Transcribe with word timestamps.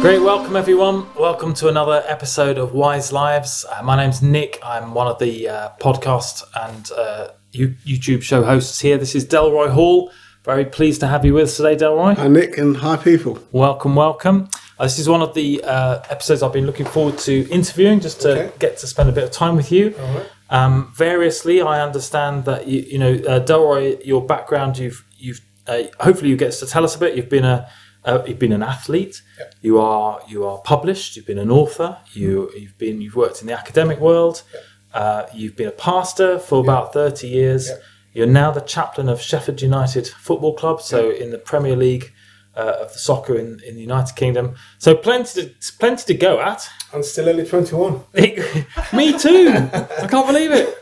Great, 0.00 0.20
welcome 0.20 0.56
everyone. 0.56 1.06
Welcome 1.14 1.52
to 1.54 1.68
another 1.68 2.02
episode 2.06 2.56
of 2.56 2.72
Wise 2.72 3.12
Lives. 3.12 3.66
Uh, 3.70 3.82
my 3.82 3.96
name's 3.98 4.22
Nick. 4.22 4.58
I'm 4.64 4.94
one 4.94 5.06
of 5.06 5.18
the 5.18 5.46
uh, 5.46 5.68
podcast 5.78 6.42
and 6.56 6.90
uh, 6.92 7.28
you- 7.52 7.74
YouTube 7.84 8.22
show 8.22 8.42
hosts 8.42 8.80
here. 8.80 8.96
This 8.96 9.14
is 9.14 9.26
Delroy 9.26 9.70
Hall. 9.70 10.10
Very 10.44 10.64
pleased 10.64 11.00
to 11.00 11.06
have 11.06 11.24
you 11.24 11.34
with 11.34 11.44
us 11.44 11.56
today, 11.58 11.76
Delroy. 11.76 12.16
Hi, 12.16 12.26
Nick, 12.28 12.56
and 12.56 12.74
hi, 12.78 12.96
people. 12.96 13.38
Welcome, 13.52 13.94
welcome. 13.94 14.48
Uh, 14.78 14.84
this 14.84 14.98
is 14.98 15.06
one 15.06 15.20
of 15.20 15.34
the 15.34 15.62
uh, 15.62 16.00
episodes 16.08 16.42
I've 16.42 16.52
been 16.54 16.64
looking 16.64 16.86
forward 16.86 17.18
to 17.18 17.46
interviewing, 17.50 18.00
just 18.00 18.22
to 18.22 18.30
Okay. 18.46 18.52
get 18.58 18.78
to 18.78 18.86
spend 18.86 19.10
a 19.10 19.12
bit 19.12 19.24
of 19.24 19.30
time 19.32 19.54
with 19.54 19.70
you. 19.70 19.94
Um, 20.48 20.92
variously, 20.96 21.60
I 21.60 21.82
understand 21.82 22.46
that 22.46 22.66
you, 22.66 22.80
you 22.80 22.98
know, 22.98 23.12
uh, 23.28 23.44
Delroy, 23.44 24.04
your 24.04 24.24
background, 24.24 24.78
you've, 24.78 25.04
you've, 25.18 25.42
uh, 25.66 25.82
hopefully, 26.00 26.30
you 26.30 26.36
get 26.38 26.52
to 26.52 26.66
tell 26.66 26.84
us 26.84 26.96
a 26.96 26.98
bit. 26.98 27.16
You've 27.16 27.28
been 27.28 27.44
a, 27.44 27.68
uh, 28.06 28.22
you've 28.26 28.38
been 28.38 28.52
an 28.52 28.62
athlete. 28.62 29.20
You 29.60 29.78
are, 29.78 30.22
you 30.26 30.46
are 30.46 30.56
published. 30.60 31.16
You've 31.16 31.26
been 31.26 31.38
an 31.38 31.50
author. 31.50 31.98
You, 32.14 32.50
you've 32.56 32.78
been, 32.78 33.02
you've 33.02 33.14
worked 33.14 33.42
in 33.42 33.46
the 33.46 33.52
academic 33.58 34.00
world. 34.00 34.42
Uh, 34.94 35.26
you've 35.34 35.54
been 35.54 35.68
a 35.68 35.72
pastor 35.72 36.38
for 36.38 36.60
about 36.60 36.94
thirty 36.94 37.28
years. 37.28 37.70
You're 38.12 38.26
now 38.26 38.50
the 38.50 38.60
chaplain 38.60 39.08
of 39.08 39.20
Sheffield 39.20 39.62
United 39.62 40.06
Football 40.08 40.54
Club, 40.54 40.80
so 40.82 41.10
in 41.10 41.30
the 41.30 41.38
Premier 41.38 41.76
League 41.76 42.12
uh, 42.56 42.78
of 42.80 42.92
the 42.92 42.98
soccer 42.98 43.36
in, 43.36 43.60
in 43.66 43.76
the 43.76 43.80
United 43.80 44.16
Kingdom. 44.16 44.56
So 44.78 44.94
plenty 44.96 45.42
to, 45.42 45.72
plenty 45.78 46.02
to 46.12 46.14
go 46.14 46.40
at. 46.40 46.68
I'm 46.92 47.02
still 47.04 47.28
only 47.28 47.46
21. 47.46 48.00
Me 48.92 49.16
too. 49.18 49.52
I 49.72 50.06
can't 50.10 50.26
believe 50.26 50.50
it. 50.50 50.76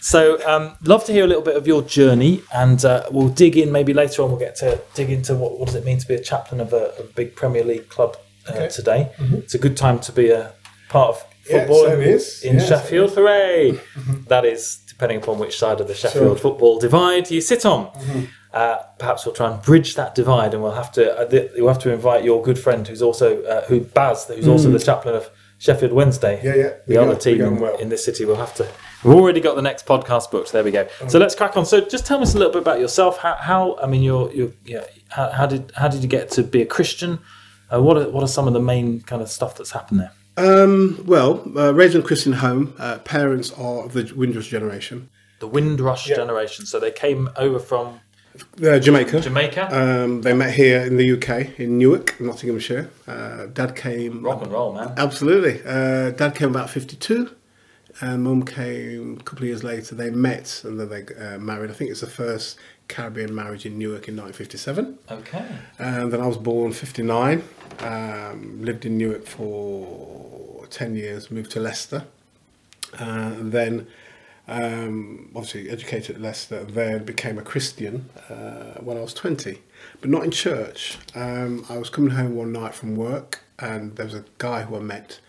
So, 0.00 0.38
um, 0.48 0.76
love 0.84 1.04
to 1.06 1.12
hear 1.12 1.24
a 1.24 1.26
little 1.26 1.42
bit 1.42 1.56
of 1.56 1.66
your 1.66 1.82
journey, 1.82 2.42
and 2.54 2.82
uh, 2.84 3.06
we'll 3.10 3.28
dig 3.28 3.56
in 3.58 3.70
maybe 3.70 3.92
later 3.92 4.22
on. 4.22 4.30
We'll 4.30 4.38
get 4.38 4.56
to 4.56 4.80
dig 4.94 5.10
into 5.10 5.34
what, 5.34 5.58
what 5.58 5.66
does 5.66 5.74
it 5.74 5.84
mean 5.84 5.98
to 5.98 6.06
be 6.08 6.14
a 6.14 6.20
chaplain 6.22 6.60
of 6.60 6.72
a, 6.72 6.94
a 6.98 7.02
big 7.02 7.34
Premier 7.36 7.64
League 7.64 7.88
club 7.88 8.16
uh, 8.48 8.52
Okay. 8.52 8.68
today. 8.68 9.12
It's 9.18 9.54
a 9.54 9.58
good 9.58 9.76
time 9.76 9.98
to 10.00 10.12
be 10.12 10.30
a 10.30 10.52
part 10.88 11.08
of 11.16 11.24
Yeah, 11.46 11.58
football 11.60 11.84
so 11.84 12.00
it 12.00 12.06
is. 12.06 12.42
in 12.42 12.54
Yeah, 12.54 12.60
so 12.62 12.68
Sheffield. 12.76 13.10
Hooray! 13.14 13.78
That 14.28 14.44
is 14.46 14.78
depending 15.00 15.22
upon 15.22 15.38
which 15.38 15.58
side 15.58 15.80
of 15.80 15.88
the 15.88 15.94
Sheffield 15.94 16.38
football 16.38 16.78
divide 16.78 17.30
you 17.30 17.40
sit 17.40 17.64
on. 17.64 17.86
Mm-hmm. 17.86 18.24
Uh, 18.52 18.76
perhaps 18.98 19.24
we'll 19.24 19.34
try 19.34 19.50
and 19.50 19.62
bridge 19.62 19.94
that 19.94 20.14
divide, 20.14 20.52
and 20.52 20.62
we'll 20.62 20.72
have 20.72 20.92
to 20.92 21.18
uh, 21.18 21.24
th- 21.24 21.52
we'll 21.54 21.68
have 21.68 21.78
to 21.78 21.90
invite 21.90 22.22
your 22.22 22.42
good 22.42 22.58
friend, 22.58 22.86
who's 22.86 23.00
also 23.00 23.42
uh, 23.44 23.64
who 23.66 23.80
Baz, 23.80 24.26
who's 24.26 24.46
also 24.46 24.70
the 24.70 24.78
chaplain 24.78 25.14
of 25.14 25.30
Sheffield 25.56 25.92
Wednesday. 25.92 26.38
Mm. 26.38 26.44
Yeah, 26.44 26.54
yeah. 26.54 26.72
The 26.86 26.96
other 26.98 27.16
team 27.16 27.40
in, 27.40 27.60
well. 27.60 27.78
in 27.78 27.88
this 27.88 28.04
city 28.04 28.26
We'll 28.26 28.36
have 28.36 28.54
to. 28.56 28.68
We've 29.02 29.14
already 29.14 29.40
got 29.40 29.56
the 29.56 29.62
next 29.62 29.86
podcast 29.86 30.30
booked. 30.30 30.52
There 30.52 30.64
we 30.64 30.70
go. 30.70 30.86
So 31.08 31.18
let's 31.18 31.34
crack 31.34 31.56
on. 31.56 31.64
So 31.64 31.80
just 31.80 32.04
tell 32.04 32.20
us 32.20 32.34
a 32.34 32.38
little 32.38 32.52
bit 32.52 32.60
about 32.60 32.80
yourself. 32.80 33.18
How, 33.18 33.36
how 33.36 33.78
I 33.82 33.86
mean, 33.86 34.02
you're, 34.02 34.30
you're 34.32 34.52
yeah. 34.66 34.84
How, 35.08 35.30
how 35.30 35.46
did 35.46 35.72
how 35.76 35.88
did 35.88 36.02
you 36.02 36.08
get 36.08 36.30
to 36.32 36.42
be 36.42 36.60
a 36.60 36.66
Christian? 36.66 37.20
Uh, 37.72 37.80
what 37.80 37.96
are 37.96 38.10
what 38.10 38.22
are 38.22 38.28
some 38.28 38.46
of 38.46 38.52
the 38.52 38.60
main 38.60 39.00
kind 39.00 39.22
of 39.22 39.30
stuff 39.30 39.56
that's 39.56 39.70
happened 39.70 40.00
there? 40.00 40.12
Um, 40.40 41.02
well, 41.06 41.42
uh, 41.56 41.72
raised 41.74 41.94
in 41.94 42.00
a 42.00 42.04
Christian 42.04 42.32
home, 42.34 42.74
uh, 42.78 42.98
parents 42.98 43.52
are 43.52 43.84
of 43.84 43.92
the 43.92 44.12
Windrush 44.16 44.48
generation. 44.48 45.08
The 45.40 45.46
Windrush 45.48 46.06
generation. 46.06 46.66
So 46.66 46.78
they 46.80 46.90
came 46.90 47.30
over 47.36 47.58
from 47.58 48.00
Uh, 48.62 48.78
Jamaica. 48.78 49.20
Jamaica. 49.20 49.68
Um, 49.76 50.22
they 50.22 50.32
met 50.34 50.52
here 50.54 50.80
in 50.82 50.96
the 50.96 51.12
UK, 51.12 51.58
in 51.58 51.78
Newark, 51.78 52.20
Nottinghamshire. 52.20 52.88
Uh, 53.08 53.46
Dad 53.46 53.74
came. 53.74 54.22
Rock 54.22 54.42
and 54.42 54.52
roll, 54.52 54.72
man. 54.72 54.92
Absolutely. 54.96 55.60
Uh, 55.66 56.10
Dad 56.10 56.34
came 56.36 56.50
about 56.50 56.70
52, 56.70 57.28
and 58.00 58.22
Mum 58.22 58.44
came 58.44 59.18
a 59.20 59.22
couple 59.24 59.42
of 59.44 59.48
years 59.48 59.64
later. 59.64 59.94
They 59.96 60.10
met 60.10 60.62
and 60.64 60.78
then 60.78 60.88
they 60.88 61.04
uh, 61.16 61.38
married. 61.38 61.70
I 61.70 61.74
think 61.74 61.90
it's 61.90 62.00
the 62.02 62.06
first 62.06 62.56
Caribbean 62.90 63.34
marriage 63.34 63.64
in 63.64 63.78
Newark 63.78 64.08
in 64.08 64.16
1957. 64.16 64.98
Okay. 65.10 65.46
And 65.78 66.12
then 66.12 66.20
I 66.20 66.26
was 66.26 66.36
born 66.36 66.72
59, 66.72 67.42
um, 67.78 68.62
lived 68.62 68.84
in 68.84 68.98
Newark 68.98 69.26
for 69.26 70.66
10 70.66 70.96
years, 70.96 71.30
moved 71.30 71.50
to 71.52 71.60
Leicester. 71.60 72.04
Uh, 73.00 73.34
and 73.38 73.52
then, 73.52 73.86
um, 74.48 75.30
obviously, 75.34 75.70
educated 75.70 76.16
at 76.16 76.22
Leicester, 76.22 76.64
then 76.64 77.04
became 77.04 77.38
a 77.38 77.42
Christian 77.42 78.10
uh, 78.28 78.80
when 78.80 78.96
I 78.96 79.00
was 79.00 79.14
20, 79.14 79.58
but 80.00 80.10
not 80.10 80.24
in 80.24 80.32
church. 80.32 80.98
Um, 81.14 81.64
I 81.68 81.78
was 81.78 81.88
coming 81.88 82.10
home 82.10 82.34
one 82.34 82.52
night 82.52 82.74
from 82.74 82.96
work, 82.96 83.40
and 83.58 83.96
there 83.96 84.06
was 84.06 84.14
a 84.14 84.24
guy 84.38 84.62
who 84.62 84.76
I 84.76 84.80
met, 84.80 85.20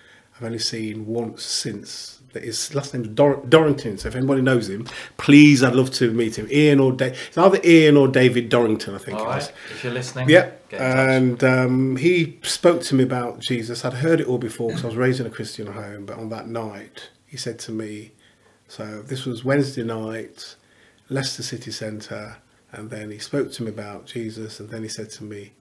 I've 0.41 0.45
only 0.45 0.57
seen 0.57 1.05
once 1.05 1.43
since. 1.43 2.17
His 2.33 2.73
last 2.73 2.93
name's 2.95 3.09
Dor- 3.09 3.43
Dorrington, 3.47 3.99
so 3.99 4.07
if 4.07 4.15
anybody 4.15 4.41
knows 4.41 4.69
him, 4.69 4.87
please, 5.17 5.61
I'd 5.63 5.75
love 5.75 5.91
to 5.95 6.11
meet 6.11 6.39
him. 6.39 6.47
Ian 6.49 6.79
or 6.79 6.93
Dave, 6.93 7.11
it's 7.27 7.37
either 7.37 7.59
Ian 7.63 7.95
or 7.95 8.07
David 8.07 8.49
Dorrington, 8.49 8.95
I 8.95 8.97
think 8.97 9.19
All 9.19 9.25
it 9.25 9.27
was. 9.27 9.51
If 9.69 9.83
you're 9.83 9.93
listening, 9.93 10.29
Yeah, 10.29 10.49
get 10.69 10.81
in 10.81 10.87
touch. 10.95 11.07
and 11.09 11.43
um, 11.43 11.95
he 11.97 12.39
spoke 12.41 12.81
to 12.83 12.95
me 12.95 13.03
about 13.03 13.39
Jesus. 13.41 13.85
I'd 13.85 13.93
heard 13.95 14.19
it 14.19 14.27
all 14.27 14.39
before 14.39 14.69
because 14.69 14.83
I 14.83 14.87
was 14.87 14.95
raised 14.95 15.19
in 15.19 15.27
a 15.27 15.29
Christian 15.29 15.67
home, 15.67 16.05
but 16.07 16.17
on 16.17 16.29
that 16.29 16.47
night, 16.47 17.09
he 17.27 17.37
said 17.37 17.59
to 17.59 17.71
me, 17.71 18.13
so 18.67 19.01
this 19.03 19.25
was 19.25 19.43
Wednesday 19.45 19.83
night, 19.83 20.55
Leicester 21.09 21.43
City 21.43 21.69
Centre, 21.71 22.37
and 22.71 22.89
then 22.89 23.11
he 23.11 23.19
spoke 23.19 23.51
to 23.51 23.63
me 23.63 23.69
about 23.69 24.05
Jesus, 24.07 24.59
and 24.59 24.69
then 24.69 24.81
he 24.81 24.89
said 24.89 25.11
to 25.11 25.23
me, 25.23 25.51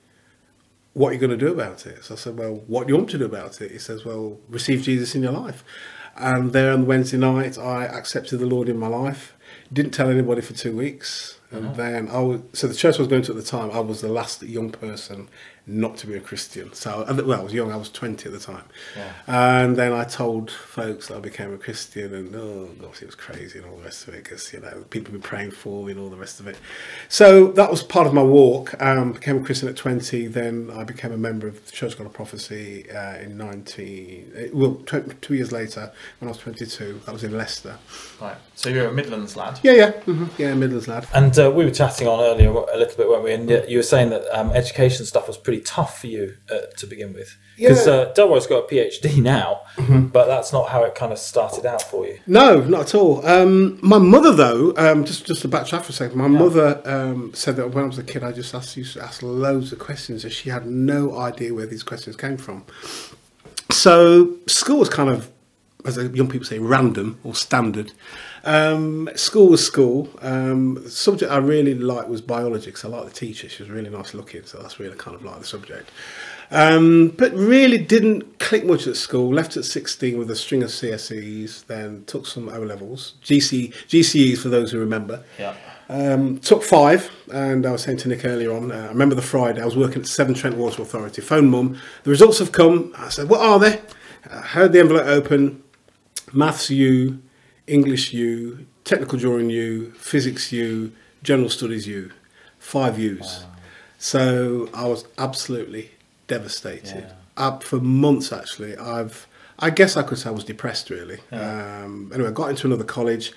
what 1.01 1.11
are 1.11 1.13
you 1.15 1.19
going 1.19 1.31
to 1.31 1.37
do 1.47 1.51
about 1.51 1.87
it? 1.87 2.05
So 2.05 2.15
I 2.15 2.19
said, 2.19 2.37
well, 2.37 2.63
what 2.67 2.87
do 2.87 2.93
you 2.93 2.99
want 2.99 3.09
to 3.11 3.19
do 3.19 3.25
about 3.25 3.63
it? 3.63 3.71
He 3.71 3.79
says, 3.79 4.05
well, 4.05 4.39
receive 4.51 4.83
Jesus 4.83 5.15
in 5.15 5.23
your 5.23 5.33
life. 5.33 5.65
And 6.15 6.53
there 6.53 6.75
on 6.75 6.85
Wednesday 6.85 7.17
night, 7.17 7.57
I 7.57 7.87
accepted 7.87 8.37
the 8.37 8.45
Lord 8.45 8.69
in 8.69 8.79
my 8.79 8.87
life. 8.87 9.35
Didn't 9.73 9.93
tell 9.93 10.11
anybody 10.11 10.43
for 10.43 10.53
two 10.53 10.77
weeks. 10.77 11.41
And 11.51 11.69
uh-huh. 11.69 11.75
then 11.75 12.09
I 12.11 12.21
was, 12.21 12.43
so 12.53 12.67
the 12.69 12.75
church 12.75 12.97
I 12.97 12.99
was 12.99 13.09
going 13.09 13.23
to 13.23 13.33
at 13.33 13.37
the 13.39 13.43
time, 13.43 13.71
I 13.71 13.81
was 13.81 14.03
the 14.03 14.11
last 14.11 14.43
young 14.43 14.71
person 14.71 15.31
not 15.67 15.97
to 15.99 16.07
be 16.07 16.15
a 16.15 16.21
Christian. 16.21 16.73
So, 16.73 17.05
well, 17.09 17.41
I 17.41 17.43
was 17.45 17.53
young, 17.53 17.71
I 17.71 17.77
was 17.77 17.91
20 17.91 18.27
at 18.27 18.33
the 18.33 18.39
time. 18.41 18.65
Yeah. 18.97 19.13
And 19.27 19.77
then 19.77 19.93
I 19.93 20.05
told 20.05 20.51
folks 20.51 21.09
that 21.09 21.17
I 21.17 21.21
became 21.21 21.53
a 21.53 21.59
Christian, 21.59 22.15
and 22.15 22.35
oh 22.35 22.71
gosh, 22.81 23.03
it 23.03 23.07
was 23.07 23.15
crazy 23.15 23.59
and 23.59 23.69
all 23.69 23.77
the 23.77 23.85
rest 23.85 24.09
of 24.09 24.15
it 24.15 24.25
because 24.25 24.53
you 24.53 24.61
know 24.61 24.85
people 24.91 25.13
were 25.13 25.21
praying 25.21 25.51
for 25.53 25.85
me 25.85 25.93
and 25.93 26.01
all 26.01 26.09
the 26.11 26.17
rest 26.17 26.41
of 26.41 26.47
it. 26.47 26.57
So 27.09 27.49
that 27.53 27.71
was 27.71 27.83
part 27.83 28.07
of 28.07 28.15
my 28.15 28.23
walk. 28.23 28.81
Um, 28.83 29.13
became 29.13 29.39
a 29.39 29.45
Christian 29.45 29.69
at 29.69 29.77
twenty. 29.77 30.27
Then 30.27 30.71
I 30.75 30.85
became 30.85 31.13
a 31.13 31.17
member 31.17 31.47
of 31.47 31.65
the 31.67 31.73
Church 31.73 31.93
of 31.93 31.99
God 31.99 32.07
of 32.07 32.13
Prophecy 32.13 32.91
uh, 32.91 33.17
in 33.19 33.37
nineteen. 33.37 34.33
uh, 34.37 34.43
Well, 34.53 34.75
tw- 34.87 35.21
two 35.23 35.35
years 35.35 35.53
later, 35.53 35.93
when 36.19 36.29
I 36.29 36.33
was 36.33 36.39
twenty-two, 36.39 37.01
I 37.07 37.13
was 37.13 37.25
in 37.25 37.37
Leicester. 37.37 37.77
Right. 38.21 38.37
So 38.55 38.69
you're 38.71 38.89
a 38.89 38.93
Midlands 38.93 39.37
lad. 39.37 39.59
Yeah, 39.63 39.73
yeah, 39.73 39.91
hmm 40.03 40.27
yeah, 40.39 40.55
Midlands 40.55 40.89
lad. 40.89 41.07
And 41.15 41.37
uh, 41.39 41.51
we 41.51 41.65
were 41.65 41.71
chatting 41.71 42.07
on 42.07 42.21
earlier 42.21 42.51
a 42.51 42.77
little 42.77 42.97
bit, 42.97 43.09
weren't 43.09 43.25
we? 43.25 43.33
And 43.33 43.51
you 43.71 43.79
were 43.79 43.83
saying 43.83 44.11
that 44.11 44.25
um, 44.39 44.51
education 44.51 45.07
stuff 45.07 45.27
was 45.27 45.37
pretty 45.37 45.50
tough 45.59 46.01
for 46.01 46.07
you 46.07 46.37
uh, 46.53 46.67
to 46.77 46.87
begin 46.87 47.13
with. 47.13 47.37
Because 47.57 47.87
Yeah. 47.89 47.93
uh, 47.95 48.15
Delroy's 48.15 48.47
got 48.47 48.65
a 48.65 48.67
PhD 48.73 49.21
now, 49.23 49.63
but 50.13 50.27
that's 50.27 50.53
not 50.53 50.69
how 50.69 50.85
it 50.85 50.95
kind 50.95 51.11
of 51.13 51.19
started 51.19 51.67
out 51.67 51.83
for 51.83 52.07
you. 52.07 52.21
No, 52.29 52.61
not 52.61 52.83
at 52.83 52.95
all. 52.95 53.27
Um, 53.27 53.81
my 53.83 53.99
mother, 53.99 54.33
though, 54.33 54.73
um, 54.77 55.05
just 55.05 55.27
just 55.27 55.43
to 55.43 55.49
backtrack 55.49 55.83
for 55.83 55.91
a 55.91 55.93
second, 55.93 56.17
my 56.17 56.29
mother 56.29 56.81
um, 56.85 57.33
said 57.35 57.57
that 57.57 57.75
when 57.75 57.85
I 57.85 57.87
was 57.89 57.99
a 57.99 58.05
kid, 58.05 58.23
I 58.23 58.31
just 58.31 58.55
asked 58.55 58.77
used 58.77 58.95
to 58.95 59.03
ask 59.03 59.23
loads 59.23 59.73
of 59.73 59.79
questions, 59.81 60.23
and 60.23 60.33
she 60.33 60.49
had 60.51 60.67
no 60.67 61.19
idea 61.19 61.53
where 61.53 61.67
these 61.67 61.83
questions 61.83 62.15
came 62.15 62.37
from. 62.37 62.65
So 63.71 64.37
school 64.47 64.79
was 64.79 64.89
kind 64.89 65.09
of, 65.11 65.31
as 65.85 65.97
young 65.97 66.29
people 66.29 66.45
say, 66.47 66.59
random 66.59 67.19
or 67.25 67.35
standard. 67.35 67.93
Um, 68.45 69.11
school 69.15 69.49
was 69.49 69.65
school. 69.65 70.09
Um, 70.21 70.75
the 70.75 70.91
subject 70.91 71.31
I 71.31 71.39
really 71.39 71.75
liked 71.75 72.09
was 72.09 72.21
biology 72.21 72.67
because 72.67 72.85
I 72.85 72.89
liked 72.89 73.07
the 73.07 73.15
teacher. 73.15 73.49
She 73.49 73.63
was 73.63 73.71
really 73.71 73.91
nice 73.91 74.15
looking, 74.15 74.45
so 74.45 74.59
that's 74.59 74.81
really 74.81 74.97
kind 74.97 75.15
of 75.15 75.25
like 75.25 75.41
the 75.41 75.47
subject. 75.47 75.91
Um, 76.51 77.09
but 77.17 77.33
really 77.33 77.79
didn't 77.79 78.39
click 78.39 78.65
much 78.65 78.87
at 78.87 78.97
school. 78.97 79.33
Left 79.33 79.57
at 79.57 79.65
16 79.65 80.19
with 80.19 80.31
a 80.31 80.37
string 80.37 80.63
of 80.63 80.71
CSEs, 80.71 81.67
then 81.67 82.05
took 82.07 82.27
some 82.27 82.49
O 82.49 82.61
levels, 82.61 83.15
GC, 83.23 83.73
GCEs 83.89 84.39
for 84.39 84.49
those 84.49 84.73
who 84.73 84.79
remember. 84.79 85.23
Yeah. 85.39 85.55
Um, 85.89 86.39
took 86.39 86.63
five, 86.63 87.11
and 87.33 87.67
I 87.67 87.73
was 87.73 87.83
saying 87.83 87.99
to 87.99 88.09
Nick 88.09 88.25
earlier 88.25 88.53
on, 88.53 88.71
uh, 88.71 88.77
I 88.77 88.89
remember 88.89 89.17
the 89.17 89.23
Friday, 89.23 89.61
I 89.61 89.65
was 89.65 89.77
working 89.77 90.03
at 90.03 90.07
Severn 90.07 90.35
Trent 90.35 90.57
Water 90.57 90.83
Authority. 90.83 91.21
Phone 91.21 91.51
mum, 91.51 91.79
the 92.05 92.11
results 92.11 92.39
have 92.39 92.53
come. 92.53 92.95
I 92.97 93.09
said, 93.09 93.29
What 93.29 93.41
are 93.41 93.59
they? 93.59 93.81
I 94.31 94.39
heard 94.39 94.73
the 94.73 94.81
envelope 94.81 95.07
open, 95.07 95.63
maths 96.33 96.71
U, 96.71 97.21
English 97.71 98.13
U, 98.13 98.67
technical 98.85 99.19
drawing 99.19 99.51
U, 99.51 99.93
physics 99.97 100.53
U, 100.53 100.93
general 101.23 101.49
studies 101.49 101.87
U. 101.87 102.11
Five 102.59 102.99
U's. 102.99 103.45
So 103.99 104.69
I 104.75 104.87
was 104.87 105.05
absolutely 105.17 105.91
devastated. 106.27 107.05
Yeah. 107.09 107.47
Up 107.47 107.63
for 107.63 107.79
months, 107.81 108.33
actually. 108.33 108.77
I've, 108.77 109.27
I 109.59 109.71
guess 109.71 109.97
I 109.97 110.03
could 110.03 110.19
say 110.19 110.29
I 110.29 110.33
was 110.33 110.45
depressed, 110.45 110.91
really. 110.91 111.21
Um, 111.33 112.11
anyway, 112.13 112.29
I 112.29 112.33
got 112.33 112.51
into 112.51 112.67
another 112.67 112.85
college. 112.85 113.33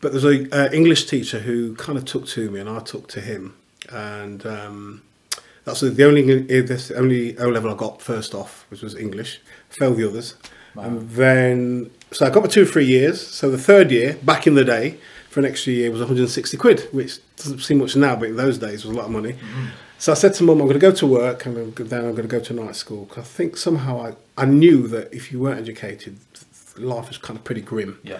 But 0.00 0.12
there's 0.12 0.24
a 0.24 0.36
uh, 0.54 0.68
English 0.72 1.06
teacher 1.06 1.38
who 1.40 1.74
kind 1.74 1.98
of 1.98 2.04
took 2.04 2.26
to 2.28 2.50
me, 2.50 2.60
and 2.60 2.68
I 2.68 2.80
took 2.80 3.08
to 3.08 3.20
him. 3.20 3.56
And 3.90 4.44
um, 4.46 5.02
That's 5.66 5.80
the 5.80 6.04
only 6.04 6.62
that's 6.62 6.88
the 6.88 6.96
only 6.96 7.36
O 7.38 7.48
level 7.48 7.72
I 7.72 7.76
got 7.76 8.00
first 8.00 8.34
off, 8.34 8.64
which 8.70 8.82
was 8.82 8.94
English. 8.94 9.40
Failed 9.68 9.96
the 9.96 10.08
others, 10.08 10.36
and 10.76 11.10
then 11.10 11.90
so 12.12 12.26
I 12.26 12.30
got 12.30 12.42
my 12.42 12.48
two 12.48 12.62
or 12.62 12.66
three 12.66 12.86
years. 12.86 13.26
So 13.26 13.50
the 13.50 13.58
third 13.58 13.90
year, 13.90 14.14
back 14.22 14.46
in 14.46 14.54
the 14.54 14.64
day, 14.64 14.98
for 15.28 15.40
an 15.40 15.46
extra 15.46 15.72
year 15.72 15.90
was 15.90 16.00
160 16.00 16.56
quid, 16.56 16.80
which 16.92 17.18
doesn't 17.36 17.58
seem 17.58 17.78
much 17.78 17.94
now, 17.94 18.16
but 18.16 18.30
in 18.30 18.36
those 18.36 18.58
days 18.58 18.84
was 18.84 18.94
a 18.94 18.98
lot 18.98 19.06
of 19.06 19.10
money. 19.10 19.36
So 19.98 20.12
I 20.12 20.14
said 20.14 20.34
to 20.34 20.44
mum, 20.44 20.60
I'm 20.60 20.66
going 20.66 20.78
to 20.78 20.86
go 20.86 20.92
to 20.92 21.06
work 21.06 21.46
and 21.46 21.56
then 21.74 22.04
I'm 22.04 22.12
going 22.12 22.22
to 22.22 22.28
go 22.28 22.40
to 22.40 22.52
night 22.54 22.76
school. 22.76 23.04
Because 23.04 23.24
I 23.24 23.26
think 23.26 23.56
somehow 23.56 24.00
I, 24.00 24.14
I 24.36 24.46
knew 24.46 24.88
that 24.88 25.12
if 25.12 25.32
you 25.32 25.40
weren't 25.40 25.60
educated, 25.60 26.18
life 26.78 27.08
was 27.08 27.18
kind 27.18 27.38
of 27.38 27.44
pretty 27.44 27.60
grim. 27.60 27.98
Yeah. 28.02 28.18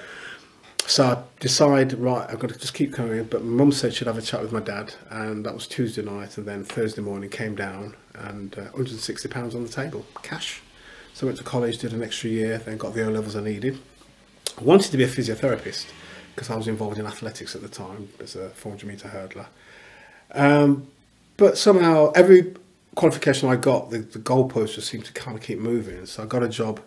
So 0.86 1.04
I 1.04 1.22
decided, 1.40 1.98
right, 1.98 2.28
I've 2.30 2.38
got 2.38 2.50
to 2.50 2.58
just 2.58 2.74
keep 2.74 2.92
going. 2.92 3.24
But 3.24 3.44
mum 3.44 3.72
said 3.72 3.94
she'd 3.94 4.06
have 4.06 4.18
a 4.18 4.22
chat 4.22 4.40
with 4.40 4.52
my 4.52 4.60
dad, 4.60 4.94
and 5.10 5.44
that 5.44 5.54
was 5.54 5.66
Tuesday 5.66 6.02
night. 6.02 6.38
And 6.38 6.46
then 6.46 6.64
Thursday 6.64 7.02
morning 7.02 7.28
came 7.28 7.54
down, 7.54 7.96
and 8.14 8.54
uh, 8.54 8.62
160 8.72 9.28
pounds 9.28 9.54
on 9.54 9.64
the 9.64 9.68
table, 9.68 10.06
cash. 10.22 10.60
So 11.16 11.26
I 11.26 11.28
went 11.28 11.38
to 11.38 11.44
college, 11.44 11.78
did 11.78 11.94
an 11.94 12.02
extra 12.02 12.28
year, 12.28 12.58
then 12.58 12.76
got 12.76 12.92
the 12.92 13.06
O 13.06 13.08
levels 13.08 13.36
I 13.36 13.40
needed. 13.40 13.78
I 14.58 14.62
wanted 14.62 14.90
to 14.90 14.98
be 14.98 15.04
a 15.04 15.08
physiotherapist 15.08 15.86
because 16.34 16.50
I 16.50 16.56
was 16.56 16.68
involved 16.68 16.98
in 16.98 17.06
athletics 17.06 17.56
at 17.56 17.62
the 17.62 17.70
time 17.70 18.10
as 18.20 18.36
a 18.36 18.50
400 18.50 18.86
meter 18.86 19.08
hurdler. 19.08 19.46
Um, 20.32 20.88
but 21.38 21.56
somehow 21.56 22.12
every 22.14 22.54
qualification 22.96 23.48
I 23.48 23.56
got, 23.56 23.88
the, 23.88 24.00
the 24.00 24.18
goalposts 24.18 24.74
just 24.74 24.88
seemed 24.88 25.06
to 25.06 25.12
kind 25.14 25.38
of 25.38 25.42
keep 25.42 25.58
moving. 25.58 26.04
So 26.04 26.22
I 26.22 26.26
got 26.26 26.42
a 26.42 26.50
job 26.50 26.80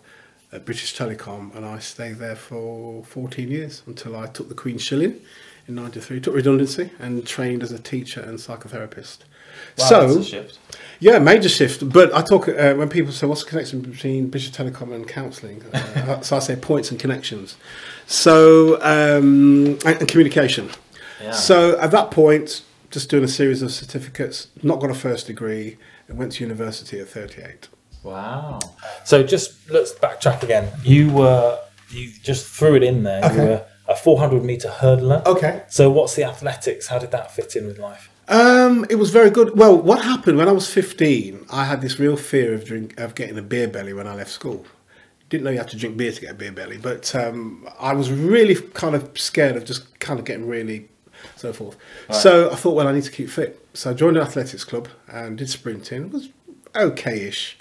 at 0.51 0.63
British 0.63 0.95
Telecom 0.95 1.55
and 1.55 1.65
I 1.65 1.79
stayed 1.79 2.17
there 2.17 2.35
for 2.35 3.03
14 3.05 3.49
years 3.49 3.81
until 3.87 4.15
I 4.15 4.27
took 4.27 4.47
the 4.47 4.53
Queen's 4.53 4.83
Shilling 4.83 5.19
in 5.67 5.73
93, 5.73 6.19
took 6.19 6.35
redundancy 6.35 6.91
and 6.99 7.25
trained 7.25 7.63
as 7.63 7.71
a 7.71 7.79
teacher 7.79 8.21
and 8.21 8.37
psychotherapist. 8.37 9.23
Wow, 9.77 9.85
so, 9.85 10.21
shift. 10.21 10.59
yeah, 10.99 11.19
major 11.19 11.49
shift. 11.49 11.89
But 11.91 12.13
I 12.13 12.21
talk 12.21 12.47
uh, 12.47 12.73
when 12.73 12.89
people 12.89 13.11
say, 13.11 13.27
"What's 13.27 13.43
the 13.43 13.49
connection 13.49 13.81
between 13.81 14.29
British 14.29 14.51
Telecom 14.51 14.93
and 14.93 15.07
counselling?" 15.07 15.63
Uh, 15.73 16.21
so 16.21 16.37
I 16.37 16.39
say 16.39 16.55
points 16.55 16.91
and 16.91 16.99
connections. 16.99 17.57
So 18.07 18.75
um, 18.81 19.77
and, 19.85 19.99
and 19.99 20.07
communication. 20.07 20.69
Yeah. 21.21 21.31
So 21.31 21.79
at 21.79 21.91
that 21.91 22.11
point, 22.11 22.63
just 22.91 23.09
doing 23.09 23.23
a 23.23 23.27
series 23.27 23.61
of 23.61 23.71
certificates, 23.71 24.47
not 24.63 24.79
got 24.79 24.89
a 24.89 24.95
first 24.95 25.27
degree, 25.27 25.77
and 26.07 26.17
went 26.17 26.33
to 26.33 26.43
university 26.43 26.99
at 26.99 27.07
38. 27.07 27.67
Wow. 28.03 28.59
So 29.03 29.23
just 29.23 29.69
let's 29.69 29.93
backtrack 29.93 30.43
again. 30.43 30.71
You 30.83 31.11
were 31.11 31.59
you 31.91 32.11
just 32.23 32.47
threw 32.47 32.75
it 32.75 32.83
in 32.83 33.03
there. 33.03 33.33
You 33.33 33.41
were 33.41 33.65
a 33.87 33.95
400 33.95 34.43
meter 34.43 34.69
hurdler. 34.69 35.25
Okay. 35.25 35.63
So 35.67 35.89
what's 35.89 36.15
the 36.15 36.23
athletics? 36.23 36.87
How 36.87 36.99
did 36.99 37.11
that 37.11 37.31
fit 37.31 37.55
in 37.55 37.65
with 37.65 37.79
life? 37.79 38.09
Um, 38.29 38.85
it 38.89 38.95
was 38.95 39.09
very 39.09 39.29
good. 39.29 39.57
Well, 39.57 39.75
what 39.75 40.03
happened 40.03 40.37
when 40.37 40.47
I 40.47 40.51
was 40.51 40.71
15, 40.71 41.47
I 41.49 41.65
had 41.65 41.81
this 41.81 41.99
real 41.99 42.15
fear 42.15 42.53
of 42.53 42.63
drink 42.63 42.97
of 42.99 43.15
getting 43.15 43.37
a 43.37 43.41
beer 43.41 43.67
belly 43.67 43.91
when 43.91 44.07
I 44.07 44.13
left 44.13 44.31
school. 44.31 44.65
Didn't 45.29 45.43
know 45.43 45.51
you 45.51 45.57
had 45.57 45.67
to 45.69 45.77
drink 45.77 45.97
beer 45.97 46.11
to 46.11 46.21
get 46.21 46.31
a 46.31 46.33
beer 46.35 46.51
belly, 46.51 46.77
but 46.77 47.13
um, 47.15 47.67
I 47.79 47.93
was 47.93 48.11
really 48.11 48.55
kind 48.55 48.95
of 48.95 49.19
scared 49.19 49.55
of 49.55 49.65
just 49.65 49.99
kind 49.99 50.19
of 50.19 50.25
getting 50.25 50.47
really 50.47 50.87
so 51.35 51.53
forth. 51.53 51.77
So 52.11 52.51
I 52.51 52.55
thought, 52.55 52.75
well, 52.75 52.87
I 52.87 52.91
need 52.93 53.03
to 53.03 53.11
keep 53.11 53.29
fit. 53.29 53.63
So 53.73 53.91
I 53.91 53.93
joined 53.93 54.17
an 54.17 54.23
athletics 54.23 54.63
club 54.63 54.87
and 55.07 55.37
did 55.37 55.49
sprinting. 55.49 56.05
It 56.05 56.11
was 56.11 56.29
okay-ish. 56.75 57.57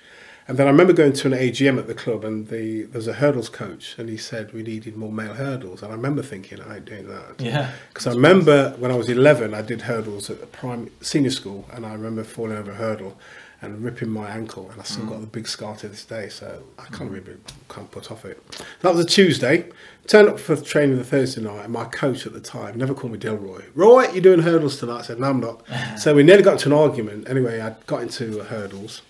And 0.49 0.57
then 0.57 0.67
I 0.67 0.71
remember 0.71 0.95
going 0.95 1.13
to 1.13 1.27
an 1.27 1.35
AGM 1.35 1.79
at 1.79 1.87
the 1.87 1.95
club, 1.95 2.25
and 2.25 2.49
the 2.49 2.85
there 2.85 2.99
was 2.99 3.07
a 3.07 3.13
hurdles 3.13 3.51
coach, 3.51 3.97
and 3.99 4.09
he 4.09 4.17
said 4.17 4.55
we 4.55 4.63
needed 4.63 4.97
more 4.97 5.13
male 5.13 5.35
hurdles. 5.35 5.83
And 5.83 5.93
I 5.93 5.95
remember 5.95 6.23
thinking, 6.23 6.63
I 6.63 6.77
ain't 6.77 6.87
doing 6.87 7.07
that. 7.09 7.39
Yeah. 7.39 7.73
Because 7.91 8.07
I 8.07 8.13
remember 8.13 8.75
when 8.79 8.91
I 8.91 8.95
was 8.95 9.11
11, 9.11 9.53
I 9.53 9.61
did 9.61 9.83
hurdles 9.83 10.31
at 10.31 10.41
the 10.41 10.47
prime 10.47 10.91
senior 11.03 11.31
school, 11.31 11.67
and 11.71 11.85
I 11.85 11.93
remember 11.93 12.25
falling 12.25 12.57
over 12.57 12.71
a 12.71 12.77
hurdle 12.77 13.19
and 13.61 13.85
ripping 13.85 14.09
my 14.09 14.31
ankle, 14.31 14.71
and 14.71 14.81
I 14.81 14.85
still 14.85 15.05
mm. 15.05 15.11
got 15.11 15.21
the 15.21 15.27
big 15.27 15.47
scar 15.47 15.77
to 15.77 15.89
this 15.89 16.07
day. 16.07 16.31
So 16.31 16.63
I 16.79 16.85
can't 16.85 17.11
mm. 17.11 17.27
really 17.27 17.39
can't 17.69 17.91
put 17.91 18.11
off 18.11 18.25
it. 18.25 18.43
That 18.81 18.95
was 18.95 19.05
a 19.05 19.09
Tuesday. 19.09 19.67
Turned 20.07 20.31
up 20.31 20.41
for 20.41 20.57
training 20.57 20.97
the 20.97 21.05
Thursday 21.05 21.43
night, 21.43 21.65
and 21.65 21.73
my 21.75 21.85
coach 21.85 22.25
at 22.25 22.33
the 22.33 22.41
time 22.41 22.79
never 22.79 22.95
called 22.95 23.13
me 23.13 23.19
Delroy. 23.19 23.65
Roy, 23.75 24.09
you're 24.13 24.23
doing 24.23 24.41
hurdles 24.41 24.79
tonight? 24.79 25.01
I 25.01 25.03
said, 25.03 25.21
No, 25.21 25.29
I'm 25.29 25.41
not. 25.41 25.63
so 25.99 26.15
we 26.15 26.23
nearly 26.23 26.43
got 26.43 26.53
into 26.53 26.69
an 26.69 26.73
argument. 26.73 27.29
Anyway, 27.29 27.61
I 27.61 27.75
got 27.87 28.01
into 28.01 28.45
hurdles, 28.45 29.03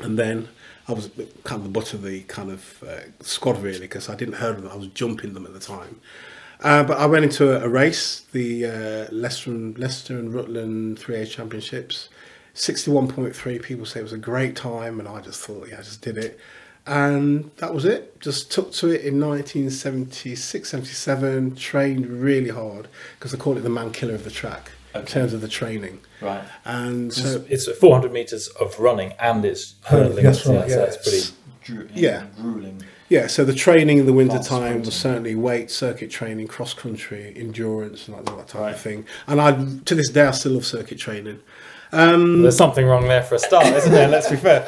and 0.00 0.18
then 0.18 0.48
I 0.88 0.92
was 0.92 1.10
kind 1.42 1.60
of 1.60 1.64
the 1.64 1.68
butt 1.68 1.94
of 1.94 2.02
the 2.02 2.22
kind 2.22 2.50
of 2.50 2.84
uh, 2.86 3.00
squad 3.20 3.60
really 3.60 3.80
because 3.80 4.08
I 4.08 4.14
didn't 4.14 4.34
hurdle 4.34 4.62
them. 4.62 4.72
I 4.72 4.76
was 4.76 4.88
jumping 4.88 5.34
them 5.34 5.44
at 5.44 5.52
the 5.52 5.60
time. 5.60 6.00
Uh, 6.60 6.84
but 6.84 6.98
I 6.98 7.06
went 7.06 7.24
into 7.24 7.52
a, 7.52 7.66
a 7.66 7.68
race, 7.68 8.20
the 8.32 8.66
uh, 8.66 9.06
Leicester, 9.12 9.50
and, 9.50 9.76
Leicester 9.78 10.18
and 10.18 10.32
Rutland 10.32 10.98
3A 10.98 11.30
Championships. 11.30 12.08
61.3 12.54 13.62
people 13.62 13.84
say 13.84 14.00
it 14.00 14.04
was 14.04 14.12
a 14.12 14.18
great 14.18 14.56
time, 14.56 14.98
and 14.98 15.08
I 15.08 15.20
just 15.20 15.42
thought, 15.42 15.68
yeah, 15.68 15.78
I 15.78 15.82
just 15.82 16.00
did 16.00 16.16
it. 16.16 16.38
And 16.86 17.50
that 17.56 17.74
was 17.74 17.84
it. 17.84 18.18
Just 18.20 18.50
took 18.50 18.72
to 18.74 18.88
it 18.88 19.02
in 19.02 19.20
1976, 19.20 20.70
77, 20.70 21.56
trained 21.56 22.06
really 22.06 22.50
hard 22.50 22.88
because 23.18 23.34
I 23.34 23.36
call 23.36 23.58
it 23.58 23.62
the 23.62 23.68
man 23.68 23.90
killer 23.90 24.14
of 24.14 24.24
the 24.24 24.30
track 24.30 24.70
in 25.00 25.06
terms 25.06 25.32
of 25.32 25.40
the 25.40 25.48
training. 25.48 26.00
Right. 26.20 26.42
And 26.64 27.12
so, 27.12 27.44
It's 27.48 27.68
400 27.68 28.12
meters 28.12 28.48
of 28.48 28.78
running 28.78 29.12
and 29.20 29.44
it's 29.44 29.74
hurdling. 29.84 30.24
That's 30.24 30.46
right, 30.46 30.68
Yeah, 30.68 30.74
so 30.74 30.80
that's 30.80 30.96
pretty. 31.66 31.90
Yeah. 31.94 32.26
Grueling. 32.40 32.82
Yeah, 33.08 33.26
so 33.28 33.44
the 33.44 33.54
training 33.54 33.98
in 33.98 34.06
the 34.06 34.12
winter 34.12 34.36
Fast 34.38 34.48
time 34.48 34.60
sprinting. 34.62 34.84
was 34.86 34.94
certainly 34.94 35.34
weight, 35.34 35.70
circuit 35.70 36.10
training, 36.10 36.48
cross 36.48 36.74
country, 36.74 37.32
endurance, 37.36 38.08
and 38.08 38.16
like 38.16 38.24
that 38.26 38.48
type 38.48 38.60
Right. 38.60 38.74
of 38.74 38.80
thing. 38.80 39.04
And 39.28 39.40
I, 39.40 39.52
to 39.84 39.94
this 39.94 40.08
day, 40.10 40.22
I 40.26 40.30
still 40.32 40.52
love 40.52 40.66
circuit 40.66 40.98
training. 40.98 41.38
Um, 41.92 42.42
There's 42.42 42.56
something 42.56 42.84
wrong 42.84 43.06
there 43.06 43.22
for 43.22 43.36
a 43.36 43.38
start, 43.38 43.66
isn't 43.66 43.92
there? 43.92 44.08
Let's 44.08 44.28
be 44.30 44.36
fair. 44.36 44.66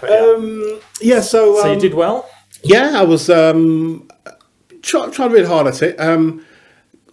But 0.00 0.10
yeah. 0.10 0.16
um, 0.36 0.80
yeah, 1.00 1.20
so 1.20 1.60
so 1.60 1.68
um, 1.68 1.74
you 1.74 1.80
did 1.80 1.94
well. 1.94 2.28
Yeah, 2.64 2.92
I 3.00 3.02
was 3.04 3.30
um, 3.30 4.08
try, 4.82 5.08
trying 5.10 5.30
really 5.30 5.46
hard 5.46 5.66
at 5.68 5.80
it. 5.82 5.98
Um, 6.00 6.44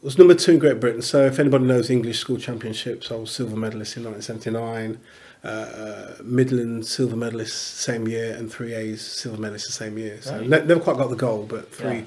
was 0.03 0.17
number 0.17 0.35
two 0.35 0.51
in 0.53 0.59
Great 0.59 0.79
Britain. 0.79 1.01
So 1.01 1.25
if 1.25 1.39
anybody 1.39 1.63
knows 1.65 1.89
English 1.89 2.19
school 2.19 2.37
championships, 2.37 3.11
I 3.11 3.15
was 3.15 3.31
silver 3.31 3.55
medalist 3.55 3.97
in 3.97 4.03
1979. 4.03 4.99
Uh, 5.43 6.15
Midland 6.23 6.85
silver 6.85 7.15
medalist 7.17 7.77
same 7.77 8.07
year, 8.07 8.33
and 8.35 8.51
three 8.51 8.73
A's 8.73 9.01
silver 9.01 9.37
medalist 9.41 9.67
the 9.67 9.73
same 9.73 9.97
year. 9.97 10.17
So 10.21 10.37
Right. 10.37 10.47
ne- 10.49 10.65
never 10.65 10.79
quite 10.79 10.97
got 10.97 11.09
the 11.09 11.15
goal, 11.17 11.45
but 11.49 11.69
three. 11.71 11.95
Yeah. 11.97 12.01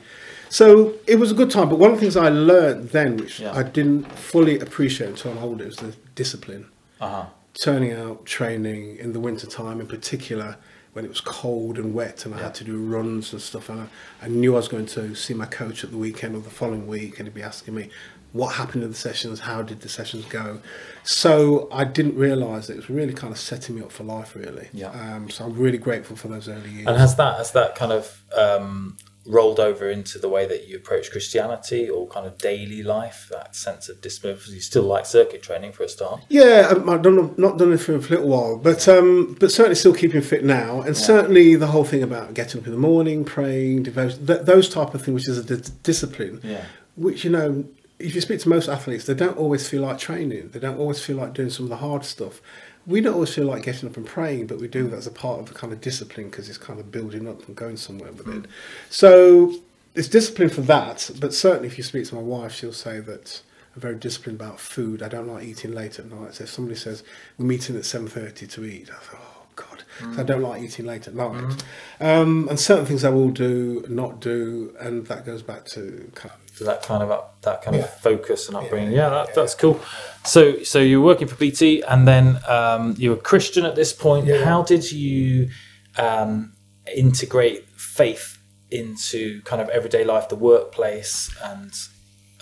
So 0.49 0.95
it 1.07 1.17
was 1.17 1.31
a 1.33 1.35
good 1.35 1.51
time. 1.51 1.69
But 1.69 1.79
one 1.79 1.91
of 1.91 1.97
the 1.97 2.01
things 2.01 2.17
I 2.17 2.29
learned 2.31 2.91
then, 2.91 3.17
which 3.19 3.41
Yeah. 3.41 3.53
I 3.53 3.63
didn't 3.63 4.11
fully 4.13 4.59
appreciate 4.59 5.09
until 5.11 5.33
I'm 5.33 5.39
older, 5.39 5.65
is 5.67 5.77
the 5.77 5.93
discipline 6.15 6.67
Uh 7.01 7.09
huh. 7.09 7.25
turning 7.61 7.93
out, 7.93 8.25
training 8.25 8.97
in 8.99 9.13
the 9.13 9.21
winter 9.21 9.47
time 9.47 9.81
in 9.81 9.87
particular 9.87 10.57
when 10.97 11.05
it 11.05 11.09
was 11.09 11.21
cold 11.21 11.77
and 11.77 11.93
wet 11.93 12.25
and 12.25 12.35
I 12.35 12.39
had 12.39 12.55
to 12.55 12.65
do 12.65 12.79
runs 12.79 13.31
and 13.35 13.43
stuff 13.43 13.69
and 13.69 13.83
I, 13.83 13.87
I 14.23 14.29
knew 14.29 14.55
I 14.55 14.57
was 14.57 14.69
going 14.69 14.87
to 14.87 15.15
see 15.15 15.35
my 15.35 15.45
coach 15.45 15.85
at 15.85 15.91
the 15.91 15.99
weekend 15.99 16.35
or 16.35 16.41
the 16.41 16.49
following 16.49 16.87
week 16.87 17.19
and 17.19 17.29
he'd 17.29 17.35
be 17.35 17.43
asking 17.43 17.75
me 17.75 17.91
what 18.33 18.55
happened 18.55 18.83
in 18.83 18.89
the 18.89 18.97
sessions, 18.97 19.41
how 19.41 19.61
did 19.61 19.83
the 19.83 19.91
sessions 19.91 20.25
go. 20.25 20.59
So 21.05 21.69
I 21.71 21.85
didn't 21.85 22.17
realise 22.17 22.69
that 22.69 22.73
it 22.73 22.77
was 22.77 22.89
really 22.89 23.13
kind 23.13 23.31
of 23.31 23.39
setting 23.39 23.77
me 23.77 23.83
up 23.83 23.93
for 23.93 24.05
life 24.05 24.35
really. 24.35 24.71
Yeah. 24.73 24.89
Um, 24.89 25.29
so 25.29 25.45
I'm 25.45 25.53
really 25.53 25.77
grateful 25.77 26.17
for 26.17 26.29
those 26.29 26.49
early 26.49 26.71
years. 26.71 26.87
And 26.87 26.97
has 26.97 27.15
that 27.17 27.37
has 27.37 27.53
that 27.53 27.75
kind 27.75 27.93
of 27.93 28.25
um, 28.35 28.97
rolled 29.27 29.61
over 29.61 29.91
into 29.91 30.19
the 30.19 30.29
way 30.29 30.47
that 30.47 30.69
you 30.69 30.77
approach 30.77 31.11
Christianity 31.11 31.89
or 31.89 32.07
kind 32.09 32.27
of 32.27 32.39
daily 32.39 32.83
life? 32.83 33.29
That 33.31 33.55
sense 33.57 33.89
of 33.89 34.01
discipline. 34.01 34.39
You 34.49 34.61
still 34.61 34.83
like 34.83 35.07
circuit 35.07 35.43
training 35.43 35.73
for 35.73 35.83
a 35.83 35.89
start. 35.89 36.23
Yeah, 36.29 36.69
um, 36.71 36.89
I've 36.89 37.03
done 37.03 37.35
not 37.37 37.59
done 37.59 37.73
it 37.73 37.79
for 37.79 37.95
a 37.95 37.99
little 37.99 38.29
while, 38.29 38.57
but 38.57 38.87
um, 38.89 39.37
but 39.39 39.51
certainly 39.51 39.75
still 39.75 39.95
keeping 39.95 40.21
fit 40.23 40.45
now, 40.45 40.81
and 40.81 40.97
certainly 40.97 41.55
the 41.57 41.69
whole 41.69 41.85
thing 41.85 42.03
about 42.03 42.35
getting 42.35 42.61
up 42.61 42.67
in 42.67 42.73
the 42.73 42.79
morning, 42.79 43.25
praying, 43.25 43.85
devotion, 43.85 44.27
th- 44.27 44.43
those 44.43 44.69
type 44.69 44.95
of 44.95 45.03
things, 45.03 45.15
which 45.15 45.29
is 45.29 45.39
a 45.39 45.57
d- 45.57 45.71
discipline. 45.83 46.41
Yeah. 46.43 46.65
Which 46.97 47.25
you 47.25 47.31
know, 47.31 47.65
if 47.99 48.15
you 48.15 48.21
speak 48.21 48.41
to 48.41 48.49
most 48.49 48.69
athletes, 48.69 49.05
they 49.07 49.15
don't 49.15 49.37
always 49.37 49.69
feel 49.69 49.83
like 49.83 49.99
training. 49.99 50.51
They 50.51 50.59
don't 50.59 50.79
always 50.79 51.03
feel 51.03 51.17
like 51.17 51.35
doing 51.35 51.51
some 51.51 51.67
of 51.67 51.71
the 51.71 51.77
hard 51.77 52.05
stuff. 52.05 52.41
We 52.87 53.01
don't 53.01 53.15
always 53.15 53.35
feel 53.35 53.47
like 53.47 53.65
getting 53.65 53.89
up 53.89 53.97
and 53.97 54.07
praying, 54.07 54.47
but 54.47 54.59
we 54.59 54.69
do 54.69 54.87
that 54.89 54.97
as 54.97 55.07
a 55.07 55.11
part 55.11 55.41
of 55.41 55.47
the 55.47 55.55
kind 55.55 55.73
of 55.73 55.81
discipline 55.81 56.31
because 56.31 56.49
it's 56.49 56.59
kind 56.59 56.79
of 56.79 56.93
building 56.93 57.27
up 57.29 57.47
and 57.47 57.57
going 57.57 57.77
somewhere 57.77 58.13
with 58.13 58.29
it. 58.29 58.49
So 58.91 59.55
it's 59.95 60.09
discipline 60.09 60.51
for 60.51 60.61
that, 60.63 61.11
but 61.21 61.35
certainly 61.35 61.67
if 61.69 61.79
you 61.79 61.85
speak 61.85 62.07
to 62.07 62.15
my 62.15 62.21
wife, 62.21 62.53
she'll 62.53 62.73
say 62.73 63.01
that 63.01 63.43
I'm 63.75 63.81
very 63.81 63.97
disciplined 63.97 64.41
about 64.41 64.61
food. 64.61 65.03
I 65.03 65.09
don't 65.09 65.27
like 65.27 65.45
eating 65.45 65.73
late 65.73 65.99
at 65.99 66.11
night. 66.11 66.35
So 66.35 66.45
if 66.45 66.51
somebody 66.51 66.77
says 66.77 67.03
we're 67.39 67.47
meeting 67.47 67.77
at 67.77 67.85
seven 67.85 68.09
thirty 68.09 68.47
to 68.47 68.65
eat, 68.65 68.89
I 68.91 68.99
thought, 68.99 69.21
oh 69.21 69.36
god, 69.57 69.83
so 70.15 70.21
I 70.21 70.23
don't 70.23 70.43
like 70.43 70.63
eating 70.63 70.87
late 70.87 71.09
at 71.09 71.15
night. 71.15 71.65
Um, 72.01 72.47
and 72.49 72.59
certain 72.61 72.87
things 72.87 73.03
I 73.05 73.11
will 73.11 73.31
do, 73.31 73.85
not 73.89 74.21
do, 74.21 74.75
and 74.79 75.07
that 75.09 75.27
goes 75.27 75.43
back 75.43 75.65
to 75.75 76.11
kind 76.15 76.33
of 76.33 76.67
that 76.67 76.83
kind 76.83 77.03
of 77.03 77.11
up, 77.11 77.41
that 77.43 77.61
kind 77.63 77.77
Yeah. 77.77 77.83
of 77.85 77.91
focus 78.01 78.49
and 78.49 78.57
upbringing. 78.57 78.93
Yeah, 78.93 79.09
that, 79.11 79.35
that's 79.35 79.55
cool. 79.55 79.81
So 80.25 80.63
so 80.63 80.79
you're 80.79 81.01
working 81.03 81.27
for 81.29 81.35
BT, 81.37 81.83
and 81.83 82.07
then 82.07 82.39
um, 82.47 82.95
you 82.99 83.11
were 83.11 83.17
Christian 83.17 83.65
at 83.67 83.75
this 83.75 83.93
point. 83.93 84.27
Yeah. 84.27 84.45
How 84.45 84.63
did 84.63 84.91
you 84.93 85.49
um, 85.99 86.53
integrate 86.95 87.69
faith 87.71 88.39
into 88.71 89.41
kind 89.43 89.61
of 89.63 89.69
everyday 89.71 90.05
life, 90.05 90.29
the 90.29 90.37
workplace, 90.37 91.35
and 91.45 91.73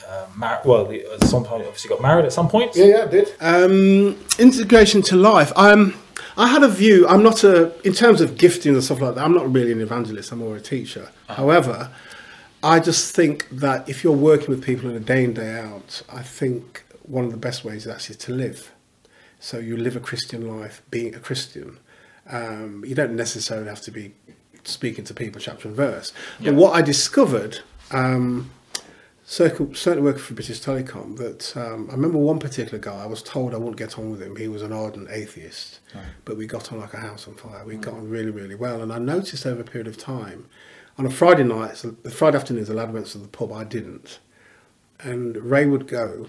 uh, 0.09 0.27
mar- 0.35 0.61
well, 0.65 0.91
at 0.93 1.25
some 1.25 1.45
point, 1.45 1.63
obviously 1.65 1.89
got 1.89 2.01
married 2.03 2.25
at 2.25 2.33
some 2.33 2.49
point. 2.49 2.75
Yeah, 2.77 2.85
yeah, 2.85 3.03
I 3.05 3.07
did. 3.07 3.33
Um, 3.41 4.17
integration 4.39 5.03
to 5.03 5.17
life. 5.17 5.53
Um, 5.57 5.95
I 6.37 6.49
had 6.49 6.63
a 6.63 6.69
view. 6.69 7.07
I'm 7.09 7.23
not 7.23 7.45
a 7.45 7.73
in 7.87 7.93
terms 7.93 8.21
of 8.21 8.37
gifting 8.37 8.75
and 8.75 8.83
stuff 8.83 9.01
like 9.01 9.15
that. 9.15 9.25
I'm 9.25 9.35
not 9.35 9.53
really 9.53 9.73
an 9.73 9.81
evangelist. 9.81 10.33
I'm 10.33 10.39
more 10.39 10.57
a 10.57 10.61
teacher. 10.61 11.11
However, 11.29 11.91
I 12.63 12.81
just 12.81 13.15
think 13.15 13.49
that 13.51 13.89
if 13.89 14.03
you're 14.03 14.17
working 14.17 14.49
with 14.49 14.63
people 14.65 14.91
in 14.91 14.97
a 14.97 15.01
day 15.01 15.25
in 15.25 15.35
day 15.35 15.59
out, 15.59 16.03
I 16.09 16.23
think 16.23 16.85
one 17.03 17.25
of 17.25 17.31
the 17.31 17.37
best 17.37 17.65
ways 17.65 17.87
is 17.87 17.93
actually 17.93 18.17
to 18.17 18.33
live. 18.33 18.73
So 19.39 19.59
you 19.59 19.77
live 19.77 19.97
a 19.97 20.01
Christian 20.01 20.59
life, 20.59 20.83
being 20.91 21.15
a 21.15 21.19
Christian. 21.19 21.79
Um, 22.31 22.83
you 22.87 22.95
don't 22.95 23.15
necessarily 23.15 23.69
have 23.69 23.83
to 23.83 23.91
be 23.91 24.15
speaking 24.65 25.05
to 25.05 25.15
people 25.15 25.41
chapter 25.41 25.69
and 25.69 25.77
verse. 25.77 26.13
Yeah. 26.41 26.51
But 26.51 26.61
what 26.61 26.75
I 26.75 26.83
discovered. 26.83 27.61
Um, 27.91 28.51
Circle, 29.27 29.75
certainly 29.75 30.05
working 30.05 30.23
for 30.23 30.35
British 30.35 30.61
Telecom, 30.61 31.17
that 31.17 31.57
um, 31.57 31.89
I 31.89 31.95
remember 31.95 32.19
one 32.19 32.39
particular 32.39 32.79
guy, 32.79 33.03
I 33.03 33.07
was 33.07 33.23
told 33.23 33.55
I 33.55 33.57
wouldn't 33.57 33.79
get 33.79 33.99
on 33.99 34.11
with 34.11 34.23
him. 34.23 34.37
He 34.37 34.49
was 34.49 34.61
an 34.61 34.73
ardent 34.73 35.09
atheist, 35.11 35.81
but 36.27 36.37
we 36.37 36.47
got 36.47 36.71
on 36.73 36.81
like 36.81 36.93
a 36.93 36.99
house 36.99 37.27
on 37.27 37.35
fire. 37.35 37.65
We 37.65 37.77
got 37.77 37.95
on 37.95 38.11
really, 38.11 38.31
really 38.31 38.55
well. 38.55 38.83
And 38.83 38.93
I 38.93 38.99
noticed 38.99 39.47
over 39.47 39.63
a 39.63 39.65
period 39.65 39.87
of 39.87 39.97
time, 39.97 40.47
on 40.99 41.07
a 41.07 41.11
Friday 41.11 41.43
night, 41.45 41.79
so 41.79 41.97
the 42.03 42.11
Friday 42.11 42.37
afternoons, 42.37 42.69
the 42.69 42.75
lad 42.75 42.93
went 42.93 43.07
to 43.07 43.19
the 43.19 43.29
pub, 43.29 43.51
I 43.51 43.65
didn't. 43.65 44.21
And 45.01 45.37
Ray 45.39 45.67
would 45.67 45.89
go, 45.89 46.29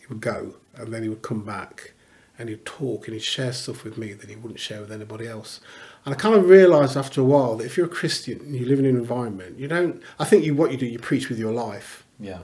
he 0.00 0.06
would 0.08 0.22
go, 0.22 0.54
and 0.74 0.92
then 0.92 1.02
he 1.02 1.10
would 1.10 1.22
come 1.22 1.44
back 1.44 1.92
and 2.38 2.48
he'd 2.48 2.64
talk 2.64 3.06
and 3.06 3.14
he'd 3.14 3.22
share 3.22 3.52
stuff 3.52 3.84
with 3.84 3.98
me 3.98 4.14
that 4.14 4.30
he 4.30 4.34
wouldn't 4.34 4.58
share 4.58 4.80
with 4.80 4.90
anybody 4.90 5.28
else. 5.28 5.60
And 6.06 6.14
I 6.14 6.16
kind 6.16 6.34
of 6.34 6.48
realised 6.48 6.96
after 6.96 7.20
a 7.20 7.24
while 7.24 7.56
that 7.56 7.66
if 7.66 7.76
you're 7.76 7.84
a 7.84 7.90
Christian 7.90 8.40
and 8.40 8.56
you 8.56 8.64
live 8.64 8.78
in 8.78 8.86
an 8.86 8.96
environment, 8.96 9.58
you 9.58 9.68
don't, 9.68 10.02
I 10.18 10.24
think 10.24 10.44
you, 10.44 10.54
what 10.54 10.72
you 10.72 10.78
do, 10.78 10.86
you 10.86 10.98
preach 10.98 11.28
with 11.28 11.38
your 11.38 11.52
life. 11.52 11.99
Yeah. 12.20 12.40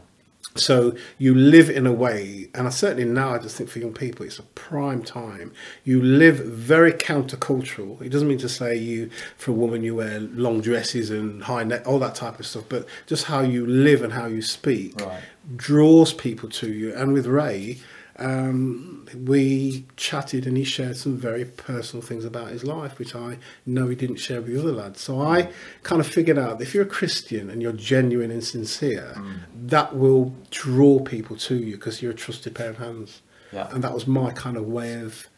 So 0.55 0.97
you 1.19 1.35
live 1.35 1.69
in 1.69 1.87
a 1.87 1.93
way, 1.93 2.49
and 2.55 2.67
I 2.67 2.71
certainly 2.71 3.05
now 3.05 3.35
I 3.35 3.39
just 3.39 3.57
think 3.57 3.69
for 3.69 3.79
young 3.79 3.93
people 3.93 4.25
it's 4.25 4.39
a 4.39 4.43
prime 4.43 5.03
time. 5.03 5.53
You 5.85 6.01
live 6.01 6.37
very 6.39 6.93
countercultural. 6.93 8.01
It 8.01 8.09
doesn't 8.09 8.27
mean 8.29 8.39
to 8.39 8.49
say 8.49 8.75
you, 8.77 9.11
for 9.37 9.51
a 9.51 9.55
woman, 9.55 9.83
you 9.83 9.97
wear 9.97 10.21
long 10.21 10.63
dresses 10.63 11.11
and 11.11 11.43
high 11.43 11.65
neck, 11.65 11.87
all 11.87 11.99
that 11.99 12.15
type 12.15 12.41
of 12.41 12.47
stuff, 12.47 12.65
but 12.71 12.87
just 13.07 13.25
how 13.25 13.41
you 13.41 13.67
live 13.67 14.03
and 14.03 14.15
how 14.15 14.27
you 14.27 14.41
speak 14.41 14.99
Right. 15.01 15.21
draws 15.57 16.15
people 16.15 16.49
to 16.51 16.73
you. 16.73 16.95
And 16.95 17.13
with 17.13 17.27
Ray, 17.27 17.79
um, 18.19 19.07
we 19.25 19.85
chatted 19.97 20.47
and 20.47 20.57
he 20.57 20.65
shared 20.65 20.97
some 20.97 21.17
very 21.17 21.45
personal 21.45 22.03
things 22.03 22.25
about 22.25 22.49
his 22.49 22.65
life, 22.65 22.99
which 22.99 23.15
I 23.15 23.39
know 23.67 23.89
he 23.89 23.95
didn't 23.95 24.17
share 24.17 24.41
with 24.41 24.53
the 24.53 24.59
other 24.61 24.73
lads. 24.73 25.01
So 25.01 25.21
I 25.21 25.51
kind 25.83 26.01
of 26.01 26.07
figured 26.07 26.39
out 26.39 26.59
that 26.59 26.65
if 26.65 26.75
you're 26.75 26.85
a 26.85 26.87
Christian 26.87 27.51
and 27.51 27.61
you're 27.61 27.73
genuine 27.73 28.31
and 28.31 28.43
sincere, 28.43 29.15
Mm. 29.17 29.41
that 29.69 29.97
will 29.97 30.35
draw 30.51 31.01
people 31.01 31.37
to 31.37 31.57
you 31.57 31.77
because 31.77 32.01
you're 32.01 32.13
a 32.13 32.15
trusted 32.15 32.55
pair 32.55 32.71
of 32.71 32.79
hands. 32.79 33.23
Yeah. 33.53 33.69
And 33.73 33.85
that 33.85 33.93
was 33.93 34.07
my 34.07 34.31
kind 34.33 34.57
of 34.57 34.65
way 34.67 34.95
of, 34.95 35.29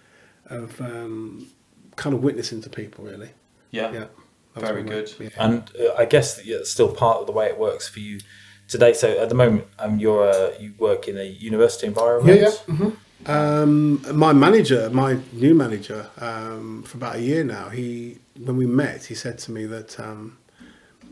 of 0.46 0.80
um, 0.80 1.48
kind 1.96 2.14
of 2.14 2.22
witnessing 2.22 2.62
to 2.62 2.70
people, 2.70 3.04
really. 3.04 3.30
Yeah. 3.70 3.92
Yeah. 3.92 4.06
That 4.54 4.60
Very 4.62 4.82
good. 4.82 5.12
Yeah. 5.20 5.28
And 5.38 5.70
uh, 5.78 5.94
I 5.96 6.04
guess 6.04 6.36
that 6.36 6.46
it's 6.46 6.70
still 6.70 6.92
part 6.92 7.18
of 7.18 7.26
the 7.26 7.32
way 7.32 7.46
it 7.46 7.58
works 7.58 7.88
for 7.88 8.00
you 8.00 8.20
today. 8.68 8.92
So 8.92 9.08
at 9.18 9.28
the 9.28 9.34
moment, 9.34 9.64
um, 9.78 9.98
you're 9.98 10.28
uh, 10.28 10.52
you 10.60 10.74
work 10.78 11.08
in 11.08 11.16
a 11.18 11.24
university 11.24 11.86
environment. 11.86 12.40
Yeah, 12.40 12.48
yeah. 12.68 12.74
hmm 12.76 12.90
Um, 13.26 14.00
my 14.26 14.32
manager, 14.32 14.88
my 14.90 15.18
new 15.32 15.54
manager, 15.54 16.08
um, 16.20 16.82
for 16.84 16.96
about 16.98 17.16
a 17.16 17.20
year 17.20 17.44
now, 17.44 17.68
he 17.70 18.18
when 18.46 18.56
we 18.56 18.66
met, 18.66 19.06
he 19.06 19.14
said 19.14 19.38
to 19.38 19.52
me 19.52 19.66
that 19.66 19.98
um, 19.98 20.38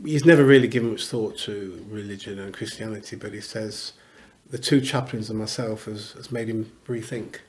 he's 0.05 0.25
never 0.25 0.43
really 0.45 0.67
given 0.67 0.91
much 0.91 1.05
thought 1.07 1.37
to 1.39 1.85
religion 1.89 2.39
and 2.39 2.53
Christianity, 2.53 3.15
but 3.17 3.33
he 3.33 3.41
says 3.41 3.93
the 4.49 4.57
two 4.57 4.79
chaplains 4.79 5.29
and 5.29 5.37
myself 5.37 5.85
has, 5.85 6.13
has 6.13 6.31
made 6.31 6.47
him 6.47 6.71
rethink. 6.87 7.39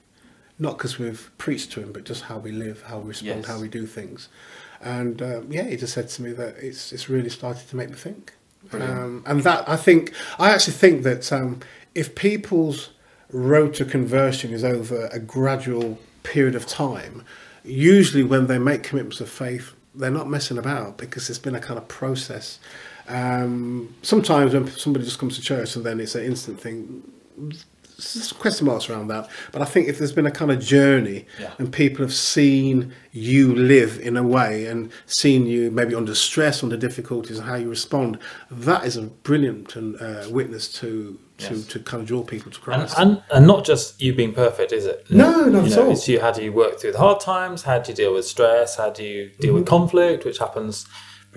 Not 0.58 0.76
because 0.76 0.98
we've 0.98 1.30
preached 1.38 1.70
to 1.72 1.80
him, 1.80 1.92
but 1.92 2.02
just 2.04 2.22
how 2.24 2.38
we 2.38 2.50
live, 2.50 2.82
how 2.90 2.98
we 2.98 3.08
respond, 3.10 3.42
Yes. 3.42 3.46
how 3.46 3.60
we 3.60 3.68
do 3.68 3.86
things. 3.86 4.28
And 4.80 5.22
um, 5.22 5.52
yeah, 5.52 5.62
he 5.70 5.76
just 5.76 5.94
said 5.94 6.08
to 6.08 6.22
me 6.22 6.32
that 6.32 6.56
it's 6.58 6.92
it's 6.92 7.08
really 7.08 7.30
started 7.30 7.68
to 7.68 7.76
make 7.76 7.90
me 7.90 7.94
think. 7.96 8.32
Um, 8.72 9.22
and 9.26 9.42
that 9.44 9.68
I 9.68 9.76
think 9.76 10.12
I 10.38 10.50
actually 10.50 10.74
think 10.74 11.02
that 11.04 11.32
um, 11.32 11.60
if 11.94 12.14
people's 12.14 12.90
road 13.30 13.74
to 13.74 13.84
conversion 13.84 14.52
is 14.52 14.64
over 14.64 15.06
a 15.12 15.18
gradual 15.18 15.98
period 16.22 16.54
of 16.54 16.66
time, 16.66 17.24
usually 17.64 18.22
when 18.22 18.46
they 18.46 18.58
make 18.58 18.82
commitments 18.82 19.20
of 19.20 19.30
faith, 19.30 19.72
they're 19.94 20.10
not 20.10 20.28
messing 20.28 20.58
about 20.58 20.98
because 20.98 21.28
it's 21.30 21.38
been 21.38 21.54
a 21.54 21.60
kind 21.60 21.78
of 21.78 21.88
process. 21.88 22.58
Um, 23.08 23.94
sometimes 24.02 24.52
when 24.52 24.66
somebody 24.68 25.04
just 25.04 25.18
comes 25.18 25.36
to 25.36 25.42
church 25.42 25.76
and 25.76 25.84
then 25.84 25.98
it's 25.98 26.14
an 26.14 26.24
instant 26.24 26.60
thing, 26.60 27.02
question 28.38 28.67
marks 28.67 28.88
around 28.88 29.09
that. 29.09 29.28
But 29.52 29.62
I 29.62 29.64
think 29.64 29.88
if 29.88 29.99
there's 29.99 30.12
been 30.12 30.26
a 30.26 30.31
kind 30.31 30.50
of 30.50 30.61
journey 30.61 31.26
Yeah. 31.40 31.50
and 31.59 31.73
people 31.73 32.05
have 32.05 32.14
seen 32.14 32.93
you 33.12 33.55
live 33.55 33.99
in 34.00 34.17
a 34.17 34.23
way 34.23 34.67
and 34.67 34.90
seen 35.07 35.47
you 35.47 35.71
maybe 35.71 35.95
under 35.95 36.14
stress, 36.14 36.62
under 36.62 36.76
difficulties, 36.76 37.38
and 37.38 37.49
how 37.49 37.57
you 37.57 37.69
respond, 37.69 38.19
that 38.50 38.85
is 38.85 38.97
a 38.97 39.02
brilliant 39.02 39.76
uh, 39.76 40.25
witness 40.31 40.69
to 40.75 41.19
to, 41.38 41.55
Yes. 41.55 41.67
to 41.69 41.78
kind 41.78 42.00
of 42.02 42.09
draw 42.09 42.25
people 42.25 42.50
to 42.50 42.57
And, 42.59 42.64
Christ. 42.64 42.95
and 42.99 43.23
and 43.31 43.47
not 43.47 43.64
just 43.64 44.02
you 44.02 44.12
being 44.12 44.33
perfect, 44.33 44.73
is 44.73 44.87
it? 44.87 45.07
No, 45.09 45.45
not 45.45 45.67
you 45.67 45.71
at 45.73 45.76
know, 45.76 45.85
all. 45.87 45.93
It's 45.93 46.09
you. 46.09 46.19
How 46.21 46.33
do 46.33 46.43
you 46.43 46.52
work 46.52 46.81
through 46.81 46.93
the 46.93 46.99
hard 46.99 47.21
times? 47.21 47.62
How 47.62 47.78
do 47.78 47.93
you 47.93 47.97
deal 47.97 48.12
with 48.14 48.26
stress? 48.26 48.75
How 48.76 48.90
do 48.90 49.05
you 49.05 49.31
deal 49.38 49.55
with 49.55 49.62
Mm-hmm. 49.64 49.69
conflict, 49.76 50.25
which 50.25 50.38
happens 50.38 50.85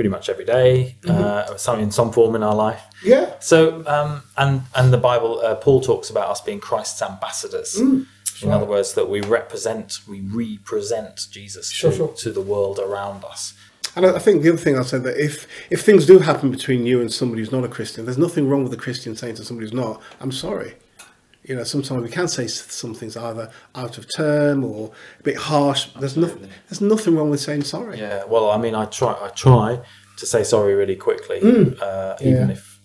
pretty 0.02 0.10
much 0.10 0.30
every 0.30 0.46
day, 0.46 0.96
uh, 1.08 1.56
some 1.58 1.80
in 1.80 1.92
some 1.92 2.12
form 2.12 2.34
in 2.36 2.42
our 2.42 2.56
life. 2.56 2.82
yeah, 3.04 3.36
So, 3.40 3.84
um, 3.86 4.24
and 4.36 4.64
and 4.74 4.92
the 4.92 4.98
Bible, 4.98 5.40
uh, 5.46 5.54
Paul 5.56 5.80
talks 5.80 6.10
about 6.10 6.28
us 6.32 6.42
being 6.42 6.60
Christ's 6.60 7.04
ambassadors. 7.04 7.76
Mm, 7.76 8.08
in 8.42 8.50
other 8.52 8.66
words, 8.66 8.94
that 8.96 9.08
we 9.08 9.22
represent, 9.22 10.00
we 10.10 10.20
represent 10.22 11.28
Jesus 11.30 11.70
Sure, 11.70 11.92
to, 11.92 11.98
sure. 11.98 12.08
to 12.24 12.32
the 12.32 12.42
world 12.42 12.80
around 12.80 13.24
us. 13.24 13.54
And 13.96 14.04
I 14.08 14.16
I 14.16 14.20
think 14.26 14.42
the 14.42 14.50
other 14.50 14.64
thing 14.66 14.76
I'll 14.76 14.84
say 14.96 14.98
that 15.08 15.18
if 15.30 15.36
if 15.70 15.80
things 15.88 16.08
do 16.08 16.18
happen 16.30 16.50
between 16.58 16.82
you 16.90 17.00
and 17.02 17.10
somebody 17.14 17.42
who's 17.42 17.52
not 17.58 17.64
a 17.64 17.74
Christian, 17.78 18.06
there's 18.06 18.24
nothing 18.28 18.50
wrong 18.50 18.64
with 18.64 18.74
a 18.74 18.82
Christian 18.86 19.16
saying 19.16 19.36
to 19.36 19.44
somebody 19.44 19.66
who's 19.68 19.80
not, 19.86 20.02
"I'm 20.22 20.32
sorry." 20.32 20.72
You 21.44 21.56
know, 21.56 21.64
sometimes 21.64 22.04
we 22.04 22.10
can 22.10 22.28
say 22.28 22.46
some 22.48 22.94
things 22.94 23.18
either 23.18 23.50
out 23.76 23.98
of 23.98 24.06
term 24.16 24.64
or 24.64 24.92
a 25.20 25.24
bit 25.24 25.38
harsh. 25.38 25.88
There's 26.00 26.16
nothing. 26.16 26.48
There's 26.70 26.82
nothing 26.82 27.16
wrong 27.16 27.30
with 27.32 27.40
saying 27.42 27.64
sorry. 27.64 27.98
Yeah. 28.00 28.26
Well, 28.26 28.52
I 28.52 28.58
mean, 28.58 28.76
I 28.76 28.86
try, 28.86 29.14
I 29.20 29.30
try 29.30 29.80
to 30.18 30.26
say 30.26 30.44
sorry 30.44 30.76
really 30.76 30.96
quickly, 30.96 31.38
uh, 31.40 31.44
even 32.22 32.44
Mm. 32.44 32.48
Yeah. 32.48 32.50
if 32.52 32.80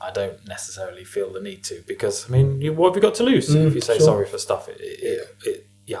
I 0.00 0.10
don't 0.10 0.44
necessarily 0.48 1.04
feel 1.04 1.32
the 1.32 1.40
need 1.40 1.62
to, 1.64 1.84
because 1.86 2.28
I 2.28 2.32
mean, 2.32 2.60
you, 2.60 2.72
what 2.72 2.88
have 2.90 2.96
you 2.96 3.02
got 3.02 3.14
to 3.16 3.22
lose 3.22 3.54
if 3.54 3.72
you 3.74 3.80
say 3.80 3.94
Mm, 3.94 3.98
sure. 3.98 4.06
sorry 4.06 4.26
for 4.26 4.38
stuff? 4.38 4.68
It, 4.68 4.80
it, 4.80 5.02
it, 5.04 5.36
it, 5.48 5.66
yeah, 5.86 6.00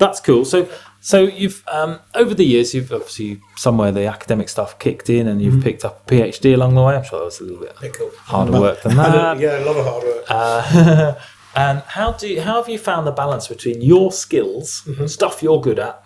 that's 0.00 0.18
cool. 0.20 0.44
So, 0.44 0.68
so 1.00 1.22
you've 1.22 1.62
um, 1.68 2.00
over 2.16 2.34
the 2.34 2.44
years, 2.44 2.74
you've 2.74 2.92
obviously 2.92 3.40
somewhere 3.56 3.92
the 3.92 4.06
academic 4.06 4.48
stuff 4.48 4.78
kicked 4.80 5.08
in, 5.08 5.28
and 5.28 5.40
Mm-hmm. 5.40 5.54
you've 5.54 5.62
picked 5.64 5.84
up 5.84 6.10
a 6.10 6.12
PhD 6.14 6.54
along 6.54 6.74
the 6.74 6.82
way. 6.82 6.96
I'm 6.96 7.04
sure 7.04 7.20
that 7.20 7.24
was 7.26 7.40
a 7.40 7.44
little 7.44 7.60
bit 7.60 7.76
harder 8.18 8.52
work 8.60 8.82
than 8.82 8.96
that. 9.02 9.38
yeah, 9.38 9.62
a 9.62 9.64
lot 9.64 9.76
of 9.76 9.84
hard 9.86 10.02
work. 10.04 10.24
Uh, 10.28 11.14
and 11.54 11.78
how 11.96 12.12
do 12.12 12.26
you, 12.28 12.40
how 12.42 12.56
have 12.60 12.68
you 12.68 12.78
found 12.78 13.06
the 13.06 13.12
balance 13.12 13.46
between 13.48 13.80
your 13.80 14.10
skills, 14.12 14.82
Mm-hmm. 14.86 15.06
stuff 15.06 15.42
you're 15.42 15.60
good 15.60 15.78
at, 15.78 16.02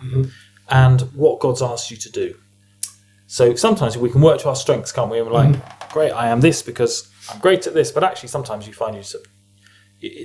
and 0.69 1.01
what 1.15 1.41
God's 1.41 1.63
asked 1.63 1.91
you 1.91 1.97
to 1.97 2.11
do? 2.11 2.35
So 3.27 3.55
sometimes 3.57 3.97
we 3.99 4.11
can 4.11 4.21
work 4.21 4.39
to 4.43 4.49
our 4.49 4.57
strengths, 4.57 4.93
can't 4.93 5.11
we? 5.11 5.19
And 5.19 5.27
we're 5.27 5.33
like, 5.33 5.51
Mm-hmm. 5.57 5.93
great, 5.93 6.13
I 6.13 6.29
am 6.29 6.41
this 6.41 6.63
because 6.63 7.09
I'm 7.33 7.41
great 7.41 7.67
at 7.67 7.75
this. 7.75 7.91
But 7.91 8.05
actually, 8.05 8.29
sometimes 8.29 8.67
you 8.67 8.73
find 8.75 8.95
you 8.97 9.03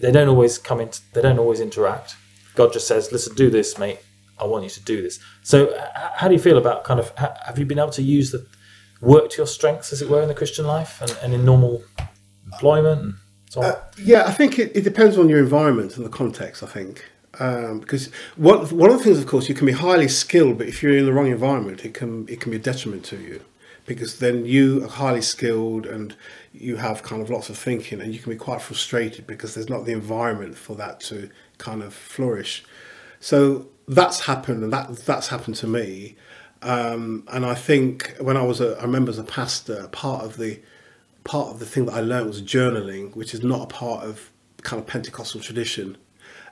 they 0.02 0.12
don't 0.12 0.28
always 0.28 0.58
come 0.58 0.82
into 0.82 1.00
they 1.14 1.22
don't 1.22 1.40
always 1.40 1.60
interact. 1.62 2.16
God 2.56 2.74
just 2.74 2.88
says, 2.88 3.12
listen, 3.12 3.36
do 3.36 3.50
this, 3.50 3.77
mate. 3.77 4.00
I 4.39 4.46
want 4.46 4.63
you 4.63 4.70
to 4.70 4.82
do 4.82 5.01
this. 5.01 5.20
So 5.44 5.77
how 6.15 6.27
do 6.27 6.34
you 6.34 6.39
feel 6.39 6.58
about 6.58 6.84
kind 6.84 7.00
of 7.00 7.12
have 7.18 7.60
you 7.60 7.65
been 7.65 7.79
able 7.79 7.91
to 7.91 8.01
use 8.01 8.32
the 8.32 8.46
work 9.01 9.29
to 9.32 9.38
your 9.38 9.48
strengths, 9.48 9.91
as 9.91 10.01
it 10.01 10.10
were, 10.10 10.22
in 10.22 10.27
the 10.27 10.34
Christian 10.34 10.65
life 10.65 11.01
and, 11.01 11.18
and 11.22 11.34
in 11.34 11.44
normal 11.44 11.84
employment 12.46 13.01
and 13.01 13.13
so? 13.50 13.62
Uh, 13.62 13.82
yeah, 13.98 14.25
I 14.25 14.32
think 14.32 14.58
it, 14.58 14.72
it 14.75 14.84
depends 14.84 15.18
on 15.18 15.27
your 15.27 15.39
environment 15.39 15.98
and 15.98 16.06
the 16.06 16.10
context. 16.10 16.63
I 16.63 16.68
think 16.68 17.03
um, 17.39 17.79
because 17.79 18.10
one 18.38 18.65
one 18.77 18.89
of 18.91 18.98
the 18.98 19.03
things, 19.03 19.20
of 19.20 19.27
course, 19.27 19.50
you 19.50 19.56
can 19.56 19.65
be 19.65 19.74
highly 19.74 20.08
skilled, 20.08 20.58
but 20.58 20.68
if 20.68 20.82
you're 20.82 20.98
in 20.98 21.06
the 21.06 21.13
wrong 21.13 21.27
environment, 21.27 21.84
it 21.84 21.94
can 21.94 22.27
it 22.29 22.39
can 22.39 22.51
be 22.51 22.58
a 22.58 22.62
detriment 22.62 23.03
to 23.06 23.18
you 23.18 23.41
because 23.86 24.20
then 24.20 24.46
you 24.46 24.84
are 24.84 24.88
highly 24.88 25.22
skilled 25.22 25.86
and 25.86 26.15
you 26.53 26.77
have 26.77 27.03
kind 27.03 27.22
of 27.22 27.29
lots 27.29 27.50
of 27.50 27.58
thinking, 27.58 28.01
and 28.01 28.13
you 28.13 28.20
can 28.20 28.32
be 28.32 28.38
quite 28.38 28.62
frustrated 28.62 29.27
because 29.27 29.53
there's 29.53 29.70
not 29.70 29.86
the 29.86 29.91
environment 29.91 30.58
for 30.58 30.75
that 30.75 31.00
to 31.01 31.29
kind 31.58 31.84
of 31.84 31.94
flourish. 31.94 32.63
So 33.20 33.68
that's 33.88 34.22
happened, 34.22 34.63
and 34.63 34.74
that 34.74 34.98
that's 35.00 35.27
happened 35.27 35.56
to 35.58 35.68
me. 35.68 36.15
Um, 36.62 37.24
and 37.32 37.46
I 37.46 37.56
think 37.56 38.15
when 38.20 38.36
I 38.36 38.44
was 38.44 38.60
a, 38.60 38.77
I 38.79 38.84
remember 38.84 39.12
as 39.12 39.20
a 39.20 39.24
pastor, 39.24 39.88
part 39.91 40.25
of 40.25 40.38
the 40.38 40.60
part 41.24 41.50
of 41.50 41.60
the 41.60 41.65
thing 41.65 41.86
that 41.86 41.94
I 41.94 42.01
learned 42.01 42.27
was 42.27 42.41
journaling, 42.41 43.15
which 43.15 43.34
is 43.34 43.44
not 43.44 43.62
a 43.62 43.68
part 43.68 44.03
of 44.03 44.32
kind 44.62 44.82
of 44.82 44.88
Pentecostal 44.88 45.41
tradition. 45.41 45.98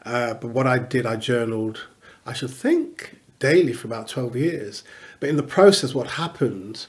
Uh, 0.06 0.34
but 0.36 0.50
what 0.50 0.68
I 0.68 0.78
did, 0.78 1.06
I 1.06 1.16
journaled, 1.16 1.86
I 2.26 2.34
should 2.34 2.52
think, 2.52 3.18
daily 3.40 3.74
for 3.74 3.88
about 3.88 4.08
12 4.08 4.36
years. 4.36 4.84
But 5.20 5.30
in 5.30 5.36
the 5.36 5.44
process, 5.44 5.94
what 5.94 6.12
happened, 6.12 6.88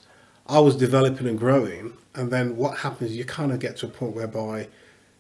I 0.49 0.61
was 0.61 0.76
developing 0.76 1.26
and 1.26 1.38
growing. 1.38 1.95
And 2.14 2.31
then 2.31 2.57
what 2.57 2.78
happens, 2.78 3.17
you 3.17 3.25
kind 3.25 3.52
of 3.52 3.61
get 3.61 3.76
to 3.78 3.87
a 3.87 3.88
point 3.88 4.14
whereby 4.14 4.69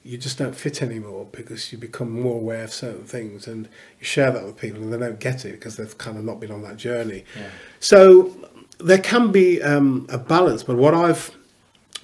you 0.02 0.16
just 0.16 0.38
don't 0.38 0.54
fit 0.54 0.80
anymore 0.82 1.26
because 1.32 1.70
you 1.70 1.78
become 1.78 2.10
more 2.10 2.36
aware 2.36 2.64
of 2.64 2.72
certain 2.72 3.04
things 3.04 3.46
and 3.46 3.68
you 3.98 4.06
share 4.06 4.30
that 4.30 4.44
with 4.44 4.56
people 4.56 4.82
and 4.82 4.92
they 4.92 4.98
don't 4.98 5.20
get 5.20 5.44
it 5.44 5.52
because 5.52 5.76
they've 5.76 5.98
kind 5.98 6.16
of 6.16 6.24
not 6.24 6.40
been 6.40 6.50
on 6.50 6.62
that 6.62 6.76
journey. 6.76 7.24
Yeah. 7.36 7.50
So 7.78 8.34
there 8.78 8.98
can 8.98 9.30
be 9.32 9.60
um, 9.62 10.06
a 10.08 10.18
balance, 10.18 10.62
but 10.62 10.76
what 10.76 10.94
I've 10.94 11.36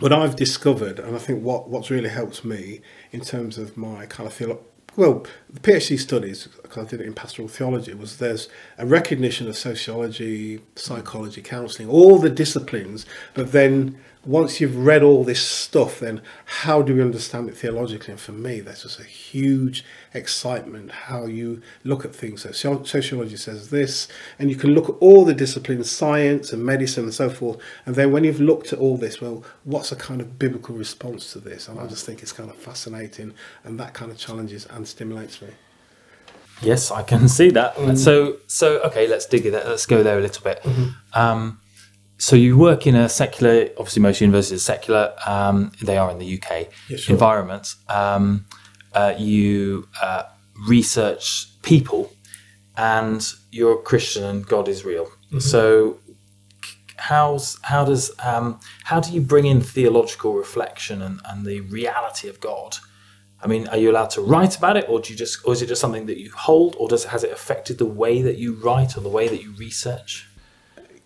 what 0.01 0.13
I've 0.13 0.35
discovered, 0.35 0.99
and 0.99 1.15
I 1.15 1.19
think 1.19 1.43
what 1.43 1.69
what's 1.69 1.89
really 1.89 2.09
helped 2.09 2.45
me 2.45 2.81
in 3.13 3.21
terms 3.21 3.59
of 3.59 3.77
my 3.77 4.07
kind 4.07 4.27
of 4.27 4.35
feel 4.35 4.61
Well, 4.97 5.27
the 5.51 5.59
PhD 5.59 5.99
studies, 5.99 6.47
because 6.63 6.87
I 6.87 6.89
did 6.89 7.01
it 7.01 7.07
in 7.07 7.15
pastoral 7.15 7.49
theology, 7.49 7.95
was 7.95 8.19
there's 8.19 8.49
a 8.79 8.87
recognition 8.87 9.49
of 9.49 9.57
sociology, 9.57 10.61
psychology, 10.77 11.43
counselling, 11.43 11.89
all 11.89 12.19
the 12.21 12.31
disciplines, 12.31 13.05
but 13.35 13.51
then 13.51 13.99
once 14.27 14.61
you've 14.61 14.77
read 14.77 15.03
all 15.03 15.23
this 15.25 15.43
stuff, 15.43 16.01
then 16.01 16.23
how 16.45 16.83
do 16.83 16.95
we 16.95 17.03
understand 17.03 17.49
it 17.49 17.57
theologically? 17.57 18.13
And 18.13 18.21
for 18.21 18.33
me, 18.33 18.61
that's 18.61 18.83
just 18.83 18.99
a 18.99 19.05
huge 19.05 19.85
excitement 20.15 20.91
how 20.91 21.27
you 21.27 21.61
look 21.83 22.05
at 22.05 22.15
things. 22.15 22.43
So 22.43 22.53
sociology 22.85 23.37
says 23.37 23.71
this, 23.71 24.09
and 24.39 24.51
you 24.51 24.57
can 24.57 24.75
look 24.75 24.89
at 24.89 24.97
all 25.01 25.25
the 25.25 25.35
disciplines, 25.35 25.91
science 25.91 26.53
and 26.53 26.65
medicine 26.65 27.05
and 27.05 27.15
so 27.15 27.29
forth. 27.29 27.59
And 27.85 27.95
then 27.97 28.13
when 28.13 28.25
you've 28.25 28.41
looked 28.41 28.73
at 28.73 28.79
all 28.79 28.97
this, 28.97 29.21
well, 29.21 29.45
what's 29.65 29.93
a 29.93 29.97
kind 29.97 30.21
of 30.21 30.39
biblical 30.39 30.75
response 30.75 31.33
to 31.33 31.41
this? 31.41 31.69
And 31.69 31.79
I 31.79 31.87
just 31.87 32.07
think 32.07 32.23
it's 32.23 32.33
kind 32.33 32.49
of 32.49 32.57
fascinating, 32.57 33.35
and 33.63 33.79
that 33.79 33.95
kind 33.95 34.11
of 34.11 34.17
challenges 34.17 34.67
and 34.67 34.89
stimulates 34.89 35.43
me. 35.43 35.49
Yes, 36.63 36.91
I 36.91 37.03
can 37.03 37.29
see 37.39 37.51
that. 37.51 37.75
Mm. 37.77 37.99
So, 37.99 38.39
so 38.47 38.79
okay, 38.83 39.07
let's 39.07 39.27
dig 39.27 39.45
it. 39.47 39.53
Let's 39.53 39.87
go 39.87 40.03
there 40.03 40.19
a 40.19 40.23
little 40.23 40.43
bit. 40.43 40.63
Mm-hmm. 40.63 40.89
Um, 41.13 41.61
so 42.25 42.37
you 42.37 42.57
work 42.57 42.87
in 42.87 42.95
a 42.95 43.07
secular, 43.07 43.69
obviously 43.77 44.01
most 44.01 44.23
universities 44.23 44.63
are 44.63 44.65
secular. 44.65 45.15
Um, 45.27 45.73
they 45.83 45.99
are 45.99 46.11
in 46.11 46.19
the 46.19 46.39
UK 46.39 46.69
yeah, 46.89 46.97
sure. 46.97 47.13
environment. 47.13 47.75
Um, 47.87 48.47
uh, 48.95 49.13
you 49.19 49.87
uh, 50.01 50.23
research 50.67 51.49
people, 51.61 52.11
and 52.79 53.23
you're 53.53 53.75
a 53.75 53.83
Christian, 53.83 54.25
and 54.25 54.47
God 54.47 54.69
is 54.69 54.87
real. 54.87 55.05
Mm-hmm. 55.05 55.41
So 55.41 56.01
how's 56.97 57.59
how 57.61 57.85
does 57.85 58.11
um, 58.21 58.59
how 58.85 59.01
do 59.01 59.13
you 59.13 59.21
bring 59.21 59.45
in 59.45 59.61
theological 59.61 60.33
reflection 60.33 61.03
and, 61.03 61.21
and 61.27 61.45
the 61.45 61.61
reality 61.61 62.27
of 62.27 62.41
God? 62.41 62.79
I 63.43 63.49
mean, 63.49 63.69
are 63.69 63.77
you 63.77 63.91
allowed 63.91 64.09
to 64.17 64.23
write 64.23 64.57
about 64.57 64.79
it, 64.79 64.89
or 64.89 64.99
do 64.99 65.13
you 65.13 65.19
just, 65.19 65.47
or 65.47 65.53
is 65.53 65.61
it 65.61 65.67
just 65.67 65.83
something 65.83 66.07
that 66.07 66.19
you 66.19 66.33
hold, 66.35 66.75
or 66.79 66.89
does 66.89 67.05
has 67.05 67.23
it 67.23 67.33
affected 67.33 67.77
the 67.77 67.85
way 67.85 68.23
that 68.23 68.39
you 68.39 68.55
write 68.55 68.97
or 68.97 69.03
the 69.03 69.11
way 69.11 69.29
that 69.29 69.43
you 69.43 69.53
research? 69.59 70.27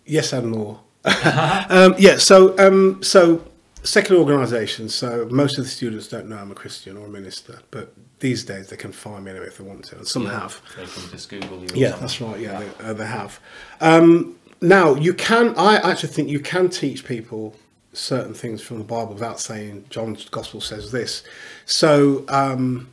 Yes 0.05 0.31
and 0.31 0.53
no. 0.53 0.79
Um, 1.05 1.95
yeah, 1.97 2.17
so 2.17 2.57
um, 2.57 3.01
so 3.01 3.43
secular 3.83 4.19
organisations. 4.19 4.93
So 4.93 5.27
most 5.31 5.57
of 5.57 5.63
the 5.63 5.69
students 5.69 6.07
don't 6.07 6.27
know 6.27 6.37
I'm 6.37 6.51
a 6.51 6.55
Christian 6.55 6.97
or 6.97 7.05
a 7.05 7.09
minister, 7.09 7.59
but 7.71 7.93
these 8.19 8.43
days 8.43 8.69
they 8.69 8.75
can 8.75 8.91
find 8.91 9.23
me 9.23 9.31
anyway 9.31 9.47
if 9.47 9.57
they 9.57 9.63
want 9.63 9.85
to, 9.85 9.97
and 9.97 10.07
some 10.07 10.23
yeah, 10.23 10.41
have. 10.41 10.61
They 10.77 10.85
can 10.85 11.09
just 11.09 11.29
Google 11.29 11.59
you. 11.59 11.69
Yeah, 11.73 11.95
that's 11.95 12.19
right. 12.19 12.39
Yeah, 12.39 12.59
yeah. 12.59 12.69
They, 12.77 12.85
uh, 12.85 12.93
they, 12.93 13.05
have. 13.05 13.39
Um, 13.79 14.35
now 14.61 14.95
you 14.95 15.13
can. 15.13 15.55
I 15.57 15.75
actually 15.77 16.09
think 16.09 16.29
you 16.29 16.39
can 16.39 16.69
teach 16.69 17.05
people 17.05 17.55
certain 17.93 18.33
things 18.33 18.61
from 18.61 18.77
the 18.77 18.83
Bible 18.83 19.13
without 19.13 19.39
saying 19.39 19.85
John's 19.89 20.27
Gospel 20.29 20.61
says 20.61 20.91
this. 20.91 21.23
So 21.65 22.25
um, 22.27 22.89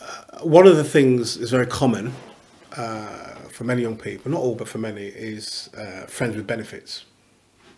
uh, 0.00 0.40
one 0.42 0.66
of 0.66 0.76
the 0.76 0.84
things 0.84 1.36
is 1.36 1.50
very 1.50 1.66
common. 1.66 2.14
Uh, 2.76 3.29
for 3.60 3.64
many 3.64 3.82
young 3.82 3.98
people, 3.98 4.30
not 4.32 4.40
all, 4.40 4.54
but 4.54 4.66
for 4.66 4.78
many, 4.78 5.04
is 5.04 5.68
uh, 5.76 6.06
friends 6.06 6.34
with 6.34 6.46
benefits. 6.46 7.04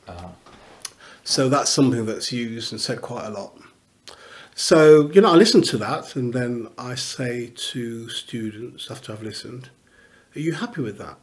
Uh-huh. 0.06 0.28
So 1.24 1.48
that's 1.48 1.70
something 1.70 2.06
that's 2.06 2.30
used 2.30 2.70
and 2.70 2.80
said 2.80 3.02
quite 3.02 3.26
a 3.26 3.30
lot. 3.30 3.58
So, 4.54 5.10
you 5.10 5.20
know, 5.20 5.32
I 5.32 5.34
listen 5.34 5.60
to 5.62 5.78
that 5.78 6.14
and 6.14 6.32
then 6.32 6.68
I 6.78 6.94
say 6.94 7.50
to 7.72 8.08
students 8.08 8.92
after 8.92 9.12
I've 9.12 9.24
listened, 9.24 9.70
Are 10.36 10.38
you 10.38 10.52
happy 10.52 10.82
with 10.82 10.98
that? 10.98 11.18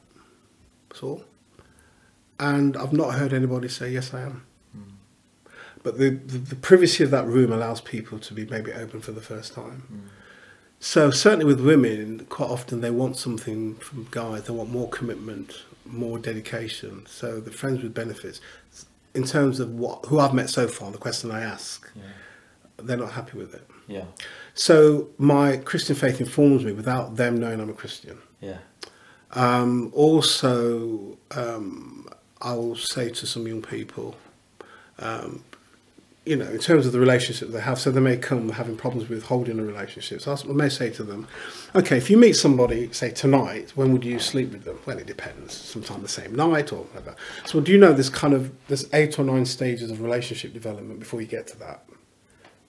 That's 0.90 1.04
all. 1.04 1.24
And 2.38 2.76
I've 2.76 2.92
not 2.92 3.14
heard 3.14 3.32
anybody 3.32 3.70
say, 3.70 3.92
Yes, 3.92 4.14
I 4.14 4.24
am. 4.24 4.46
Mm. 4.78 4.92
But 5.84 6.00
the, 6.00 6.10
the, 6.10 6.38
the, 6.38 6.58
privacy 6.58 7.06
of 7.06 7.12
that 7.12 7.26
room 7.26 7.54
allows 7.54 7.80
people 7.80 8.20
to 8.20 8.34
be 8.34 8.46
maybe 8.46 8.74
open 8.74 9.00
for 9.00 9.14
the 9.14 9.22
first 9.22 9.54
time. 9.54 9.84
Mm. 9.90 10.19
So 10.80 11.12
certainly 11.12 11.46
with 11.46 11.60
women, 11.60 12.26
quite 12.30 12.50
often 12.50 12.82
they 12.82 12.92
want 12.92 13.18
something 13.18 13.76
from 13.76 14.08
guys. 14.12 14.44
They 14.44 14.54
want 14.54 14.70
more 14.70 14.90
commitment, 14.90 15.64
more 15.86 16.18
dedication. 16.18 17.06
So 17.06 17.42
the 17.42 17.52
friends 17.52 17.84
with 17.84 17.94
benefits, 17.94 18.40
in 19.14 19.26
terms 19.26 19.60
of 19.60 19.76
what 19.76 20.06
who 20.06 20.20
I've 20.20 20.34
met 20.34 20.50
so 20.50 20.68
far, 20.68 20.92
the 20.92 20.98
question 20.98 21.32
I 21.32 21.42
ask, 21.42 21.90
yeah. 21.96 22.04
they're 22.78 22.98
not 22.98 23.12
happy 23.12 23.38
with 23.38 23.54
it. 23.54 23.68
Yeah. 23.88 24.06
So 24.54 25.10
my 25.18 25.58
Christian 25.58 25.96
faith 25.96 26.22
informs 26.22 26.64
me 26.64 26.72
without 26.72 27.18
them 27.18 27.40
knowing 27.40 27.60
I'm 27.60 27.70
a 27.70 27.74
Christian. 27.74 28.20
Yeah. 28.40 28.60
Um, 29.32 29.92
also, 29.94 31.18
um, 31.32 32.08
I 32.42 32.54
will 32.54 32.76
say 32.76 33.10
to 33.10 33.28
some 33.28 33.48
young 33.48 33.62
people, 33.62 34.16
um, 35.00 35.44
you 36.26 36.36
know, 36.36 36.46
in 36.46 36.60
terms 36.60 36.86
of 36.86 36.92
the 36.92 37.00
relationship 37.00 37.50
they 37.50 37.62
have, 37.62 37.80
so 37.80 37.92
they 37.92 38.00
may 38.00 38.18
come 38.18 38.50
having 38.50 38.76
problems 38.76 39.10
with 39.10 39.24
holding 39.24 39.58
a 39.58 39.64
relationship. 39.64 40.22
So 40.22 40.32
I 40.34 40.54
may 40.54 40.70
say 40.70 40.90
to 40.92 41.04
them, 41.04 41.28
okay, 41.76 41.98
if 41.98 42.10
you 42.10 42.18
meet 42.18 42.34
somebody, 42.34 42.92
say 42.92 43.10
tonight, 43.10 43.72
when 43.76 43.94
would 43.94 44.04
you 44.04 44.20
sleep 44.20 44.52
with 44.52 44.64
them? 44.64 44.78
Well, 44.86 45.00
it 45.00 45.08
depends. 45.08 45.54
Sometimes 45.54 46.02
the 46.02 46.08
same 46.08 46.36
night 46.36 46.72
or 46.74 46.84
whatever. 46.84 47.16
So 47.46 47.62
do 47.62 47.72
you 47.72 47.78
know 47.78 47.94
there's 47.94 48.10
kind 48.10 48.34
of 48.34 48.52
there's 48.68 48.92
eight 48.94 49.18
or 49.18 49.24
nine 49.24 49.46
stages 49.46 49.90
of 49.90 50.02
relationship 50.02 50.54
development 50.54 51.00
before 51.00 51.22
you 51.22 51.28
get 51.28 51.48
to 51.48 51.60
that, 51.60 51.86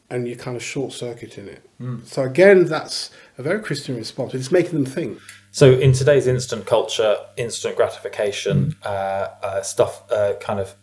and 0.08 0.26
you're 0.26 0.38
kind 0.38 0.56
of 0.56 0.62
short 0.62 0.92
circuiting 0.92 1.48
it. 1.48 1.68
Mm. 1.80 2.06
So 2.06 2.22
again, 2.22 2.64
that's 2.66 3.10
a 3.36 3.42
very 3.42 3.60
Christian 3.60 3.96
response. 3.96 4.32
It's 4.32 4.52
making 4.52 4.72
them 4.72 4.86
think. 4.86 5.18
So 5.52 5.72
in 5.72 5.92
today's 5.92 6.28
instant 6.28 6.66
culture, 6.66 7.16
instant 7.36 7.76
gratification 7.76 8.72
mm. 8.72 8.86
uh, 8.86 9.30
uh, 9.42 9.62
stuff, 9.62 10.10
uh, 10.12 10.34
kind 10.40 10.60
of 10.60 10.76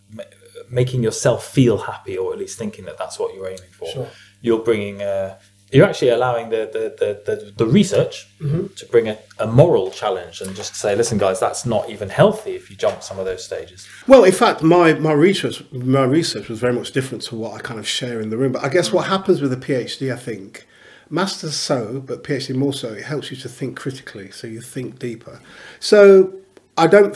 making 0.70 1.04
yourself 1.04 1.46
feel 1.46 1.78
happy, 1.78 2.18
or 2.18 2.34
at 2.34 2.40
least 2.40 2.58
thinking 2.58 2.86
that 2.86 2.98
that's 2.98 3.18
what 3.20 3.34
you're 3.34 3.48
aiming 3.48 3.72
for. 3.72 3.88
Sure. 3.90 4.08
You're 4.42 4.60
bringing, 4.60 5.02
uh, 5.02 5.40
you're 5.72 5.86
actually 5.86 6.10
allowing 6.10 6.50
the 6.50 6.70
the 6.72 6.96
the, 6.98 7.36
the, 7.36 7.52
the 7.52 7.66
research 7.66 8.28
mm-hmm. 8.40 8.68
to 8.76 8.86
bring 8.86 9.08
a, 9.10 9.18
a 9.40 9.48
moral 9.48 9.92
challenge 9.92 10.42
and 10.42 10.56
just 10.56 10.76
say, 10.76 10.96
listen, 10.96 11.18
guys, 11.18 11.40
that's 11.40 11.66
not 11.66 11.90
even 11.90 12.10
healthy 12.10 12.56
if 12.56 12.70
you 12.70 12.76
jump 12.76 13.04
some 13.04 13.20
of 13.20 13.26
those 13.26 13.44
stages. 13.44 13.88
Well, 14.08 14.24
in 14.24 14.32
fact, 14.32 14.64
my 14.64 14.94
my 14.94 15.12
research 15.12 15.64
my 15.72 16.04
research 16.04 16.48
was 16.48 16.60
very 16.60 16.74
much 16.74 16.92
different 16.92 17.24
to 17.26 17.36
what 17.36 17.54
I 17.54 17.60
kind 17.60 17.80
of 17.80 17.88
share 17.88 18.22
in 18.22 18.30
the 18.30 18.38
room. 18.38 18.52
But 18.54 18.64
I 18.64 18.70
guess 18.70 18.88
mm-hmm. 18.88 18.98
what 18.98 19.08
happens 19.08 19.42
with 19.42 19.52
a 19.52 19.58
PhD, 19.58 20.14
I 20.14 20.18
think. 20.18 20.66
Masters 21.10 21.56
so, 21.56 22.04
but 22.06 22.22
PhD 22.22 22.54
more 22.54 22.74
so. 22.74 22.90
It 22.90 23.06
helps 23.06 23.32
you 23.32 23.38
to 23.38 23.48
think 23.48 23.80
critically, 23.80 24.30
so 24.32 24.46
you 24.46 24.60
think 24.60 25.00
deeper. 25.00 25.40
So 25.80 26.34
I 26.78 26.88
don't 26.88 27.16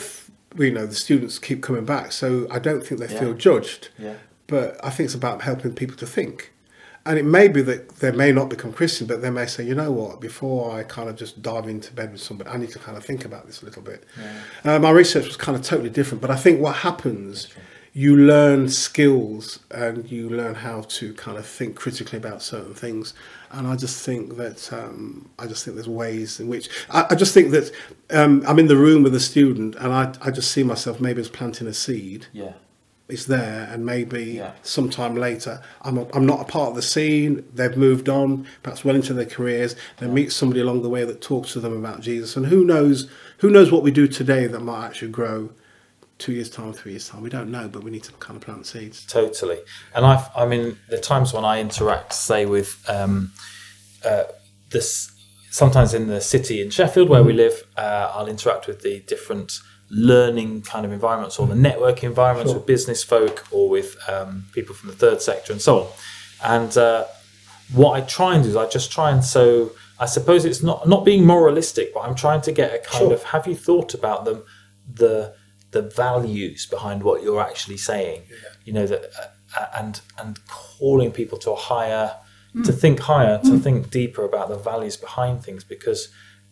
you 0.56 0.70
know 0.70 0.86
the 0.86 0.94
students 0.94 1.38
keep 1.38 1.62
coming 1.62 1.84
back, 1.84 2.12
so 2.12 2.46
I 2.50 2.58
don't 2.58 2.84
think 2.84 3.00
they 3.00 3.12
yeah. 3.12 3.20
feel 3.20 3.34
judged. 3.34 3.88
Yeah. 3.98 4.14
But 4.46 4.78
I 4.84 4.90
think 4.90 5.06
it's 5.06 5.14
about 5.14 5.42
helping 5.42 5.74
people 5.74 5.96
to 5.96 6.06
think. 6.06 6.52
And 7.04 7.18
it 7.18 7.24
may 7.24 7.48
be 7.48 7.62
that 7.62 7.96
they 7.96 8.12
may 8.12 8.30
not 8.30 8.48
become 8.48 8.72
Christian, 8.72 9.08
but 9.08 9.22
they 9.22 9.30
may 9.30 9.46
say, 9.46 9.64
you 9.64 9.74
know 9.74 9.90
what, 9.90 10.20
before 10.20 10.76
I 10.76 10.84
kind 10.84 11.08
of 11.08 11.16
just 11.16 11.42
dive 11.42 11.66
into 11.66 11.92
bed 11.92 12.12
with 12.12 12.20
somebody, 12.20 12.48
I 12.50 12.56
need 12.58 12.70
to 12.70 12.78
kind 12.78 12.96
of 12.96 13.04
think 13.04 13.24
about 13.24 13.46
this 13.46 13.60
a 13.62 13.64
little 13.64 13.82
bit. 13.82 14.04
Yeah. 14.64 14.76
Uh, 14.76 14.78
my 14.78 14.90
research 14.90 15.26
was 15.26 15.36
kind 15.36 15.56
of 15.58 15.64
totally 15.64 15.90
different, 15.90 16.20
but 16.22 16.30
I 16.30 16.36
think 16.36 16.60
what 16.60 16.76
happens 16.76 17.48
you 17.94 18.16
learn 18.16 18.68
skills 18.68 19.58
and 19.70 20.10
you 20.10 20.28
learn 20.30 20.54
how 20.54 20.80
to 20.82 21.12
kind 21.14 21.36
of 21.36 21.46
think 21.46 21.76
critically 21.76 22.16
about 22.16 22.40
certain 22.40 22.72
things. 22.72 23.12
And 23.50 23.66
I 23.66 23.76
just 23.76 24.04
think 24.04 24.36
that 24.38 24.72
um, 24.72 25.28
I 25.38 25.46
just 25.46 25.64
think 25.64 25.74
there's 25.76 25.88
ways 25.88 26.40
in 26.40 26.48
which 26.48 26.70
I, 26.88 27.06
I 27.10 27.14
just 27.14 27.34
think 27.34 27.50
that 27.50 27.70
um, 28.10 28.42
I'm 28.46 28.58
in 28.58 28.68
the 28.68 28.76
room 28.76 29.02
with 29.02 29.14
a 29.14 29.20
student 29.20 29.74
and 29.76 29.92
I, 29.92 30.14
I 30.22 30.30
just 30.30 30.50
see 30.50 30.62
myself 30.62 31.00
maybe 31.00 31.20
as 31.20 31.28
planting 31.28 31.66
a 31.66 31.74
seed. 31.74 32.26
Yeah. 32.32 32.52
It's 33.08 33.26
there, 33.26 33.68
and 33.70 33.84
maybe 33.84 34.24
yeah. 34.24 34.52
sometime 34.62 35.16
later, 35.16 35.60
I'm 35.82 35.98
a, 35.98 36.08
I'm 36.14 36.24
not 36.24 36.40
a 36.40 36.44
part 36.44 36.70
of 36.70 36.76
the 36.76 36.82
scene. 36.82 37.44
They've 37.52 37.76
moved 37.76 38.08
on, 38.08 38.46
perhaps 38.62 38.86
well 38.86 38.94
into 38.96 39.12
their 39.12 39.26
careers. 39.26 39.76
They 39.98 40.06
yeah. 40.06 40.12
meet 40.12 40.32
somebody 40.32 40.60
along 40.62 40.80
the 40.80 40.88
way 40.88 41.04
that 41.04 41.20
talks 41.20 41.52
to 41.52 41.60
them 41.60 41.76
about 41.76 42.00
Jesus, 42.00 42.36
and 42.36 42.46
who 42.46 42.64
knows? 42.64 43.10
Who 43.38 43.50
knows 43.50 43.70
what 43.70 43.82
we 43.82 43.90
do 43.90 44.06
today 44.06 44.46
that 44.46 44.60
might 44.60 44.86
actually 44.86 45.10
grow 45.10 45.50
two 46.18 46.32
years 46.32 46.50
time, 46.50 46.72
three 46.72 46.92
years 46.92 47.08
time. 47.08 47.22
We 47.22 47.30
don't 47.30 47.50
know, 47.50 47.68
but 47.68 47.82
we 47.82 47.90
need 47.90 48.04
to 48.04 48.12
kind 48.12 48.36
of 48.36 48.42
plant 48.42 48.66
seeds. 48.66 49.04
Totally. 49.06 49.58
And 49.94 50.04
I, 50.06 50.28
I 50.36 50.46
mean, 50.46 50.78
the 50.88 50.98
times 50.98 51.32
when 51.32 51.44
I 51.44 51.60
interact, 51.60 52.12
say 52.12 52.46
with 52.46 52.84
um, 52.88 53.32
uh, 54.04 54.24
this, 54.70 55.12
sometimes 55.50 55.94
in 55.94 56.06
the 56.08 56.20
city 56.20 56.60
in 56.60 56.70
Sheffield 56.70 57.08
where 57.08 57.20
mm-hmm. 57.20 57.28
we 57.28 57.32
live, 57.34 57.64
uh, 57.76 58.12
I'll 58.14 58.28
interact 58.28 58.66
with 58.66 58.82
the 58.82 59.00
different 59.00 59.60
learning 59.90 60.62
kind 60.62 60.86
of 60.86 60.92
environments 60.92 61.38
or 61.38 61.46
the 61.46 61.54
networking 61.54 62.04
environments 62.04 62.50
sure. 62.50 62.58
with 62.58 62.66
business 62.66 63.04
folk 63.04 63.46
or 63.50 63.68
with 63.68 63.96
um, 64.08 64.46
people 64.52 64.74
from 64.74 64.88
the 64.88 64.96
third 64.96 65.20
sector 65.20 65.52
and 65.52 65.60
so 65.60 65.80
on. 65.80 65.88
And 66.44 66.76
uh, 66.78 67.04
what 67.74 68.00
I 68.00 68.04
try 68.04 68.34
and 68.34 68.42
do 68.42 68.50
is 68.50 68.56
I 68.56 68.68
just 68.68 68.90
try 68.90 69.10
and 69.10 69.22
so 69.22 69.72
I 69.98 70.06
suppose 70.06 70.44
it's 70.44 70.62
not 70.62 70.88
not 70.88 71.04
being 71.04 71.24
moralistic, 71.24 71.94
but 71.94 72.00
I'm 72.00 72.14
trying 72.14 72.40
to 72.42 72.52
get 72.52 72.74
a 72.74 72.78
kind 72.78 73.04
sure. 73.04 73.12
of 73.12 73.22
have 73.22 73.46
you 73.46 73.54
thought 73.54 73.94
about 73.94 74.24
them 74.24 74.42
the 74.92 75.34
the 75.72 75.82
values 75.82 76.66
behind 76.66 77.02
what 77.02 77.22
you're 77.22 77.40
actually 77.40 77.76
saying. 77.76 78.22
Yeah. 78.30 78.48
You 78.64 78.72
know 78.72 78.86
that, 78.86 79.10
uh, 79.58 79.66
and 79.74 80.00
and 80.18 80.38
calling 80.46 81.10
people 81.10 81.38
to 81.38 81.50
a 81.50 81.56
higher 81.56 82.14
mm. 82.54 82.64
to 82.64 82.72
think 82.72 83.00
higher, 83.00 83.38
to 83.38 83.50
mm. 83.50 83.62
think 83.62 83.90
deeper 83.90 84.24
about 84.24 84.48
the 84.48 84.56
values 84.56 84.96
behind 84.96 85.42
things 85.42 85.64
because 85.64 86.08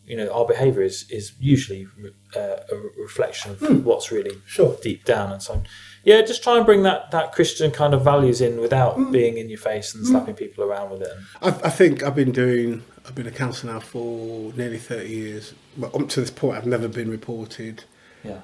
you 0.07 0.17
know 0.17 0.29
our 0.33 0.47
behavior 0.47 0.83
is 0.83 1.09
is 1.11 1.33
usually 1.39 1.87
uh, 2.35 2.57
a 2.71 2.77
reflection 3.01 3.53
of 3.53 3.59
mm. 3.61 3.83
what's 3.83 4.11
really 4.11 4.41
sure. 4.47 4.77
deep 4.83 5.05
down 5.05 5.33
and 5.33 5.43
so 5.43 5.55
on. 5.55 5.63
Yeah, 6.03 6.23
just 6.23 6.43
try 6.43 6.57
and 6.57 6.67
bring 6.67 6.83
that 6.83 7.11
that 7.11 7.33
Christian 7.33 7.71
kind 7.71 7.95
of 7.95 8.03
values 8.03 8.41
in 8.41 8.61
without 8.61 8.97
mm. 8.97 9.13
being 9.13 9.37
in 9.39 9.49
your 9.49 9.59
face 9.59 9.95
and 9.95 10.07
slapping 10.07 10.35
people 10.35 10.65
around 10.65 10.91
with 10.91 11.03
it. 11.03 11.13
I, 11.43 11.49
I 11.49 11.71
think 11.71 12.03
I've 12.03 12.17
been 12.17 12.33
doing. 12.33 12.83
I've 13.07 13.15
been 13.15 13.27
a 13.27 13.31
counsellor 13.31 13.75
now 13.75 13.81
for 13.81 14.53
nearly 14.55 14.79
thirty 14.79 15.11
years. 15.11 15.55
But 15.77 15.95
up 15.95 16.09
to 16.11 16.21
this 16.21 16.31
point, 16.31 16.57
I've 16.57 16.67
never 16.67 16.89
been 16.89 17.11
reported. 17.11 17.85
Yeah. 18.25 18.41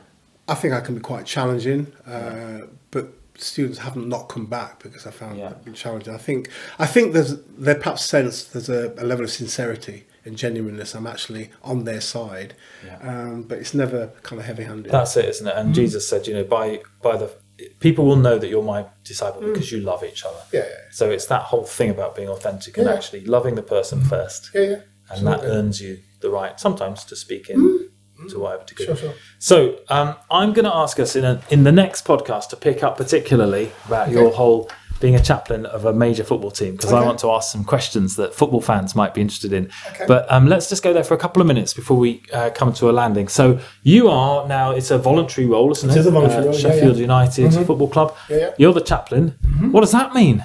I 0.48 0.54
think 0.54 0.74
I 0.74 0.80
can 0.80 0.94
be 0.94 1.00
quite 1.00 1.26
challenging, 1.26 1.92
uh, 2.06 2.66
but 2.90 3.12
students 3.38 3.78
haven't 3.78 4.09
not 4.09 4.28
come 4.28 4.46
back 4.46 4.82
because 4.82 5.06
I 5.06 5.11
found 5.11 5.38
yeah. 5.38 5.50
it 5.50 5.64
been 5.64 5.74
challenging. 5.74 6.14
I 6.14 6.18
think 6.18 6.50
I 6.78 6.87
think 6.87 7.12
there's 7.12 7.40
they 7.42 7.74
perhaps 7.74 8.04
sense 8.04 8.44
there's 8.44 8.68
a, 8.68 8.94
a, 8.98 9.04
level 9.04 9.24
of 9.24 9.30
sincerity 9.30 10.04
and 10.24 10.37
genuineness. 10.37 10.94
I'm 10.94 11.06
actually 11.06 11.50
on 11.62 11.85
their 11.85 12.00
side, 12.00 12.54
yeah. 12.85 12.98
um, 13.02 13.42
but 13.42 13.59
it's 13.59 13.74
never 13.74 14.09
kind 14.22 14.40
of 14.40 14.46
heavy-handed. 14.46 14.92
That's 14.92 15.16
it, 15.16 15.26
isn't 15.26 15.46
it? 15.46 15.56
And 15.56 15.70
mm. 15.70 15.74
Jesus 15.74 16.09
said, 16.09 16.26
you 16.26 16.35
know, 16.35 16.44
by 16.44 16.80
by 17.02 17.16
the 17.16 17.35
people 17.80 18.04
will 18.04 18.16
know 18.16 18.38
that 18.38 18.48
you're 18.48 18.62
my 18.62 18.87
disciple 19.02 19.42
mm. 19.42 19.52
because 19.52 19.72
you 19.72 19.80
love 19.80 20.04
each 20.04 20.24
other. 20.24 20.40
Yeah, 20.52 20.61
yeah, 20.61 20.76
So 20.90 21.11
it's 21.11 21.26
that 21.26 21.42
whole 21.42 21.64
thing 21.64 21.90
about 21.90 22.14
being 22.14 22.28
authentic 22.28 22.76
and 22.78 22.88
actually 22.88 23.24
loving 23.24 23.54
the 23.54 23.62
person 23.62 24.00
first. 24.00 24.50
Yeah, 24.54 24.62
yeah. 24.62 24.80
And 25.11 25.26
that 25.26 25.44
earns 25.44 25.80
you 25.80 26.00
the 26.20 26.30
right 26.30 26.59
sometimes 26.59 27.04
to 27.04 27.16
speak 27.16 27.48
in. 27.48 27.61
Mm 27.61 27.86
to 28.28 28.38
whatever 28.38 28.64
degree. 28.64 28.86
Sure, 28.86 28.96
sure. 28.96 29.14
So 29.38 29.78
um, 29.88 30.16
I'm 30.30 30.52
going 30.52 30.64
to 30.64 30.74
ask 30.74 30.98
us 30.98 31.16
in 31.16 31.24
a, 31.24 31.42
in 31.50 31.64
the 31.64 31.72
next 31.72 32.04
podcast 32.04 32.48
to 32.50 32.56
pick 32.56 32.82
up 32.82 32.96
particularly 32.96 33.72
about 33.86 34.08
okay. 34.08 34.18
your 34.18 34.30
whole 34.32 34.70
being 35.00 35.14
a 35.14 35.22
chaplain 35.22 35.66
of 35.66 35.84
a 35.84 35.92
major 35.92 36.24
football 36.24 36.50
team 36.50 36.72
because 36.72 36.92
okay. 36.92 37.02
I 37.02 37.06
want 37.06 37.18
to 37.20 37.30
ask 37.30 37.52
some 37.52 37.64
questions 37.64 38.16
that 38.16 38.34
football 38.34 38.60
fans 38.60 38.94
might 38.94 39.14
be 39.14 39.20
interested 39.20 39.52
in. 39.52 39.70
Okay. 39.90 40.04
But 40.06 40.30
um, 40.32 40.48
let's 40.48 40.68
just 40.68 40.82
go 40.82 40.92
there 40.92 41.04
for 41.04 41.14
a 41.14 41.18
couple 41.18 41.42
of 41.42 41.48
minutes 41.48 41.74
before 41.74 41.98
we 41.98 42.22
uh, 42.32 42.50
come 42.54 42.72
to 42.74 42.90
a 42.90 42.92
landing. 42.92 43.28
So 43.28 43.60
you 43.82 44.08
are 44.08 44.46
now 44.48 44.70
it's 44.70 44.90
a 44.90 44.98
voluntary 44.98 45.46
role, 45.46 45.70
isn't 45.72 45.90
it? 45.90 45.96
It 45.96 46.00
is 46.00 46.06
a 46.06 46.10
voluntary 46.10 46.42
uh, 46.42 46.46
role. 46.46 46.54
Sheffield 46.58 46.96
yeah, 46.96 47.06
yeah. 47.06 47.14
United 47.14 47.46
mm-hmm. 47.50 47.64
Football 47.64 47.88
Club. 47.88 48.16
Yeah, 48.28 48.36
yeah. 48.36 48.54
You're 48.58 48.72
the 48.72 48.80
chaplain. 48.80 49.36
Mm-hmm. 49.42 49.72
What 49.72 49.82
does 49.82 49.92
that 49.92 50.14
mean? 50.14 50.44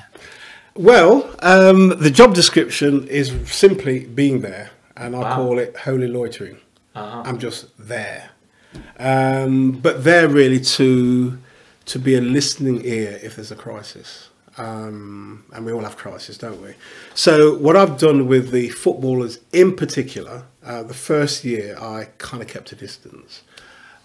Well, 0.75 1.29
um, 1.39 1.99
the 1.99 2.09
job 2.09 2.33
description 2.33 3.07
is 3.07 3.33
simply 3.45 4.05
being 4.05 4.39
there, 4.41 4.71
and 4.95 5.15
I 5.15 5.19
wow. 5.19 5.35
call 5.35 5.59
it 5.59 5.75
holy 5.75 6.07
loitering. 6.07 6.57
Uh-huh. 6.95 7.23
I'm 7.25 7.39
just 7.39 7.67
there. 7.77 8.31
Um, 8.99 9.71
but 9.71 10.03
they're 10.03 10.29
really 10.29 10.59
to 10.59 11.37
to 11.85 11.99
be 11.99 12.15
a 12.15 12.21
listening 12.21 12.85
ear 12.85 13.19
if 13.21 13.35
there's 13.35 13.51
a 13.51 13.55
crisis. 13.55 14.29
Um, 14.57 15.45
and 15.53 15.65
we 15.65 15.71
all 15.71 15.81
have 15.81 15.97
crises, 15.97 16.37
don't 16.37 16.61
we? 16.61 16.73
So 17.15 17.55
what 17.55 17.75
I've 17.75 17.97
done 17.97 18.27
with 18.27 18.51
the 18.51 18.69
footballers 18.69 19.39
in 19.51 19.75
particular, 19.75 20.43
uh, 20.63 20.83
the 20.83 20.93
first 20.93 21.43
year 21.43 21.77
I 21.79 22.09
kind 22.17 22.43
of 22.43 22.49
kept 22.49 22.71
a 22.71 22.75
distance. 22.75 23.41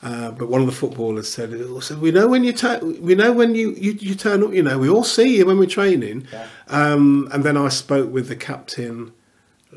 Uh, 0.02 0.30
but 0.30 0.48
one 0.48 0.60
of 0.60 0.66
the 0.66 0.72
footballers 0.72 1.28
said, 1.28 1.50
said 1.80 2.00
"We 2.00 2.12
know 2.12 2.28
when 2.28 2.44
you 2.44 2.52
turn. 2.52 3.02
We 3.02 3.14
know 3.14 3.32
when 3.32 3.54
you, 3.54 3.72
you, 3.72 3.92
you 3.92 4.14
turn 4.14 4.42
up. 4.44 4.52
You 4.52 4.62
know, 4.62 4.78
we 4.78 4.88
all 4.88 5.04
see 5.04 5.38
you 5.38 5.46
when 5.46 5.58
we're 5.58 5.66
training." 5.66 6.28
Yeah. 6.32 6.46
Um, 6.68 7.28
and 7.32 7.42
then 7.42 7.56
I 7.56 7.68
spoke 7.68 8.12
with 8.12 8.28
the 8.28 8.36
captain 8.36 9.12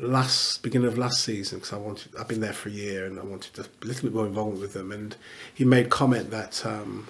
last 0.00 0.62
beginning 0.62 0.88
of 0.88 0.98
last 0.98 1.22
season 1.22 1.58
because 1.58 1.72
I 1.72 1.76
wanted 1.76 2.14
I've 2.18 2.28
been 2.28 2.40
there 2.40 2.52
for 2.52 2.68
a 2.68 2.72
year 2.72 3.04
and 3.06 3.18
I 3.18 3.22
wanted 3.22 3.58
a 3.58 3.86
little 3.86 4.02
bit 4.08 4.14
more 4.14 4.26
involvement 4.26 4.60
with 4.60 4.72
them 4.72 4.92
and 4.92 5.16
he 5.52 5.64
made 5.64 5.90
comment 5.90 6.30
that 6.30 6.64
um, 6.64 7.06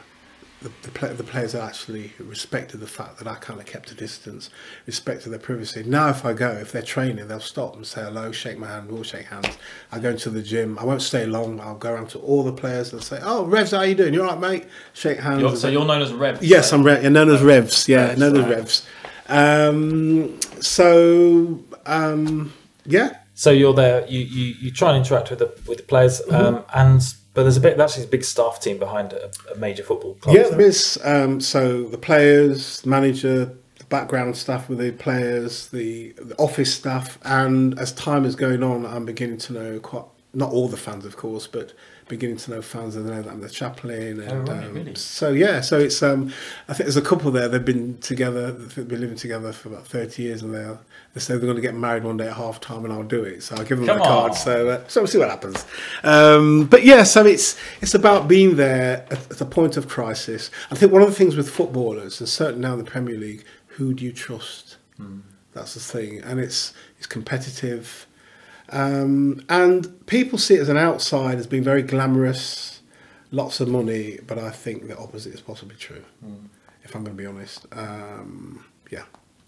the, 0.62 0.70
the, 0.82 0.90
play, 0.90 1.12
the 1.14 1.24
players 1.24 1.54
actually 1.54 2.12
respected 2.18 2.80
the 2.80 2.86
fact 2.86 3.18
that 3.18 3.26
I 3.26 3.36
kind 3.36 3.58
of 3.58 3.66
kept 3.66 3.90
a 3.90 3.94
distance, 3.94 4.50
respected 4.86 5.30
their 5.30 5.38
privacy. 5.38 5.82
Now, 5.84 6.10
if 6.10 6.24
I 6.24 6.34
go, 6.34 6.50
if 6.50 6.72
they're 6.72 6.82
training, 6.82 7.28
they'll 7.28 7.40
stop 7.40 7.76
and 7.76 7.86
say 7.86 8.02
hello, 8.02 8.30
shake 8.30 8.58
my 8.58 8.66
hand, 8.66 8.90
we'll 8.90 9.02
shake 9.02 9.26
hands. 9.26 9.56
I 9.90 9.98
go 9.98 10.10
into 10.10 10.28
the 10.28 10.42
gym. 10.42 10.78
I 10.78 10.84
won't 10.84 11.00
stay 11.00 11.24
long. 11.24 11.60
I'll 11.60 11.78
go 11.78 11.94
around 11.94 12.10
to 12.10 12.18
all 12.18 12.42
the 12.42 12.52
players 12.52 12.92
and 12.92 13.02
say, 13.02 13.20
"Oh, 13.22 13.44
Revs, 13.44 13.70
how 13.70 13.78
are 13.78 13.86
you 13.86 13.94
doing? 13.94 14.12
you're 14.12 14.26
all 14.26 14.36
right, 14.36 14.60
mate?" 14.60 14.66
Shake 14.92 15.18
hands. 15.18 15.40
You're, 15.40 15.56
so 15.56 15.68
you're 15.68 15.86
known 15.86 16.02
as 16.02 16.12
Revs. 16.12 16.42
Yes? 16.42 16.72
I'm 16.72 16.82
Re- 16.82 17.00
you're 17.00 17.10
known 17.10 17.30
as 17.30 17.42
Revs. 17.42 17.88
Yeah, 17.88 18.08
Revs, 18.08 18.18
known 18.18 18.36
as 18.36 18.46
Revs. 18.46 18.86
Um, 19.28 20.40
so 20.60 21.58
um, 21.86 22.52
yeah. 22.84 23.18
So 23.34 23.50
you're 23.50 23.74
there. 23.74 24.06
You, 24.06 24.20
you, 24.20 24.54
you 24.60 24.70
try 24.70 24.90
and 24.90 24.98
interact 24.98 25.30
with 25.30 25.38
the 25.38 25.58
with 25.66 25.78
the 25.78 25.84
players, 25.84 26.20
mm-hmm. 26.20 26.34
um, 26.34 26.64
and 26.74 27.00
but 27.32 27.44
there's 27.44 27.56
a 27.56 27.60
bit. 27.60 27.76
That's 27.76 27.96
a 28.02 28.06
big 28.06 28.24
staff 28.24 28.60
team 28.60 28.78
behind 28.78 29.12
a, 29.12 29.30
a 29.52 29.56
major 29.56 29.82
football 29.82 30.14
club. 30.14 30.36
Yeah, 30.36 30.48
there 30.48 30.60
is. 30.60 30.98
Um, 31.04 31.40
so 31.40 31.84
the 31.84 31.98
players, 31.98 32.80
the 32.82 32.88
manager, 32.88 33.56
the 33.78 33.84
background 33.84 34.36
staff 34.36 34.68
with 34.68 34.78
the 34.78 34.92
players, 34.92 35.68
the, 35.68 36.12
the 36.12 36.36
office 36.36 36.74
staff, 36.74 37.18
and 37.22 37.78
as 37.78 37.92
time 37.92 38.24
is 38.24 38.36
going 38.36 38.62
on, 38.62 38.84
I'm 38.84 39.04
beginning 39.04 39.38
to 39.38 39.52
know 39.52 39.80
quite 39.80 40.04
not 40.32 40.52
all 40.52 40.68
the 40.68 40.76
fans, 40.76 41.04
of 41.04 41.16
course, 41.16 41.46
but 41.46 41.72
beginning 42.10 42.36
to 42.36 42.50
know 42.50 42.60
fans 42.60 42.96
and 42.96 43.06
know 43.06 43.22
that 43.22 43.32
I'm 43.32 43.40
the 43.40 43.48
chaplain. 43.48 44.20
And, 44.20 44.48
oh, 44.48 44.52
right, 44.52 44.64
um, 44.64 44.74
really? 44.74 44.94
So 44.96 45.30
yeah, 45.30 45.62
so 45.62 45.78
it's 45.78 46.02
um, 46.02 46.30
I 46.68 46.74
think 46.74 46.84
there's 46.84 46.98
a 46.98 47.02
couple 47.02 47.30
there. 47.30 47.48
They've 47.48 47.64
been 47.64 47.96
together, 47.98 48.52
they've 48.52 48.86
been 48.86 49.00
living 49.00 49.16
together 49.16 49.52
for 49.52 49.68
about 49.68 49.86
30 49.86 50.22
years, 50.22 50.42
and 50.42 50.52
they're 50.52 50.78
they 51.14 51.20
say 51.20 51.34
they're 51.34 51.40
going 51.40 51.56
to 51.56 51.62
get 51.62 51.74
married 51.74 52.04
one 52.04 52.18
day 52.18 52.28
at 52.28 52.36
half 52.36 52.60
time, 52.60 52.84
and 52.84 52.92
I'll 52.92 53.02
do 53.02 53.24
it. 53.24 53.42
So 53.42 53.56
I'll 53.56 53.64
give 53.64 53.78
them 53.78 53.86
Come 53.86 54.00
my 54.00 54.04
card. 54.04 54.34
So 54.34 54.68
uh, 54.68 54.84
so 54.88 55.00
we'll 55.00 55.08
see 55.08 55.18
what 55.18 55.30
happens. 55.30 55.64
Um, 56.02 56.66
but 56.66 56.84
yeah, 56.84 57.04
so 57.04 57.24
it's 57.24 57.58
it's 57.80 57.94
about 57.94 58.28
being 58.28 58.56
there 58.56 59.06
at, 59.10 59.30
at 59.30 59.40
a 59.40 59.46
point 59.46 59.78
of 59.78 59.88
crisis. 59.88 60.50
I 60.70 60.74
think 60.74 60.92
one 60.92 61.02
of 61.02 61.08
the 61.08 61.14
things 61.14 61.36
with 61.36 61.48
footballers, 61.48 62.20
and 62.20 62.28
certainly 62.28 62.60
now 62.60 62.72
in 62.74 62.78
the 62.78 62.90
Premier 62.90 63.16
League, 63.16 63.44
who 63.68 63.94
do 63.94 64.04
you 64.04 64.12
trust? 64.12 64.76
Mm. 65.00 65.22
That's 65.54 65.74
the 65.74 65.80
thing, 65.80 66.20
and 66.20 66.38
it's 66.38 66.74
it's 66.98 67.06
competitive 67.06 68.06
um, 68.70 69.44
and 69.48 70.06
people 70.06 70.38
see 70.38 70.54
it 70.54 70.60
as 70.60 70.68
an 70.68 70.76
outside 70.76 71.38
as 71.38 71.46
being 71.46 71.64
very 71.64 71.82
glamorous, 71.82 72.82
lots 73.30 73.60
of 73.60 73.68
money, 73.68 74.18
but 74.26 74.38
I 74.38 74.50
think 74.50 74.86
the 74.86 74.96
opposite 74.96 75.34
is 75.34 75.40
possibly 75.40 75.76
true, 75.76 76.04
mm. 76.24 76.46
if 76.84 76.94
I'm 76.94 77.04
going 77.04 77.16
to 77.16 77.22
be 77.22 77.26
honest. 77.26 77.66
Um, 77.72 78.64
yeah. 78.90 79.04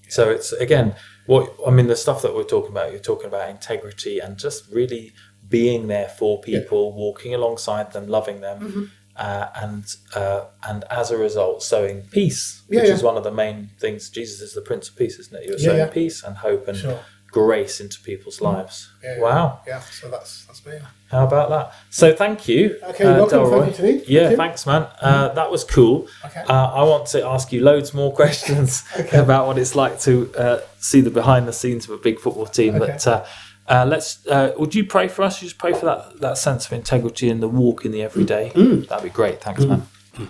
So 0.08 0.30
it's 0.30 0.52
again, 0.52 0.94
what 1.26 1.54
I 1.66 1.70
mean, 1.70 1.86
the 1.86 1.96
stuff 1.96 2.20
that 2.22 2.34
we're 2.34 2.44
talking 2.44 2.72
about, 2.72 2.90
you're 2.90 3.00
talking 3.00 3.28
about 3.28 3.48
integrity 3.48 4.18
and 4.18 4.36
just 4.36 4.70
really 4.70 5.12
being 5.48 5.86
there 5.86 6.08
for 6.08 6.40
people, 6.40 6.90
yeah. 6.90 6.98
walking 6.98 7.34
alongside 7.34 7.92
them, 7.92 8.08
loving 8.08 8.40
them. 8.40 8.60
Mm-hmm. 8.60 8.84
Uh, 9.14 9.46
and 9.56 9.84
uh, 10.14 10.46
and 10.66 10.84
as 10.90 11.10
a 11.10 11.18
result, 11.18 11.62
sowing 11.62 12.00
peace, 12.10 12.62
which 12.66 12.78
yeah, 12.78 12.86
yeah. 12.86 12.92
is 12.92 13.02
one 13.02 13.18
of 13.18 13.24
the 13.24 13.30
main 13.30 13.68
things. 13.78 14.08
Jesus 14.08 14.40
is 14.40 14.54
the 14.54 14.62
Prince 14.62 14.88
of 14.88 14.96
Peace, 14.96 15.18
isn't 15.18 15.36
it? 15.36 15.46
You're 15.46 15.58
sowing 15.58 15.86
peace 15.88 16.22
and 16.22 16.34
hope 16.38 16.66
and 16.66 16.78
sure 16.78 16.98
grace 17.32 17.80
into 17.80 18.00
people's 18.02 18.38
mm. 18.38 18.52
lives. 18.52 18.92
Yeah, 19.02 19.18
wow. 19.18 19.60
Yeah, 19.66 19.80
so 19.80 20.08
that's 20.08 20.44
that's 20.44 20.64
me. 20.64 20.78
How 21.10 21.26
about 21.26 21.48
that? 21.50 21.74
So 21.90 22.14
thank 22.14 22.46
you. 22.46 22.78
Okay, 22.90 23.04
uh, 23.04 23.26
welcome. 23.26 23.72
Thank 23.72 24.08
you, 24.08 24.20
yeah, 24.20 24.36
thanks, 24.36 24.66
man. 24.66 24.86
Uh, 25.00 25.28
that 25.28 25.50
was 25.50 25.64
cool. 25.64 26.06
Okay. 26.24 26.42
Uh, 26.42 26.72
I 26.72 26.84
want 26.84 27.06
to 27.08 27.26
ask 27.26 27.52
you 27.52 27.62
loads 27.62 27.92
more 27.92 28.12
questions 28.22 28.84
okay. 28.98 29.18
about 29.18 29.46
what 29.46 29.58
it's 29.58 29.74
like 29.74 29.98
to 30.00 30.32
uh, 30.36 30.60
see 30.78 31.00
the 31.00 31.10
behind 31.10 31.48
the 31.48 31.52
scenes 31.52 31.86
of 31.86 31.90
a 31.90 31.98
big 31.98 32.20
football 32.20 32.46
team. 32.46 32.76
Okay. 32.76 32.86
But 32.86 33.06
uh, 33.06 33.24
uh, 33.66 33.86
let's. 33.88 34.24
would 34.58 34.74
you 34.74 34.84
pray 34.84 35.08
for 35.08 35.22
us? 35.22 35.42
You 35.42 35.48
just 35.48 35.58
pray 35.58 35.72
for 35.72 35.86
that 35.86 36.20
that 36.20 36.38
sense 36.38 36.66
of 36.66 36.72
integrity 36.72 37.28
and 37.30 37.42
the 37.42 37.48
walk 37.48 37.84
in 37.84 37.90
the 37.90 38.02
everyday. 38.02 38.50
Mm. 38.50 38.86
That'd 38.88 39.04
be 39.04 39.10
great. 39.10 39.40
Thanks, 39.40 39.64
mm. 39.64 39.68
man. 39.68 39.88
Mm. 40.14 40.28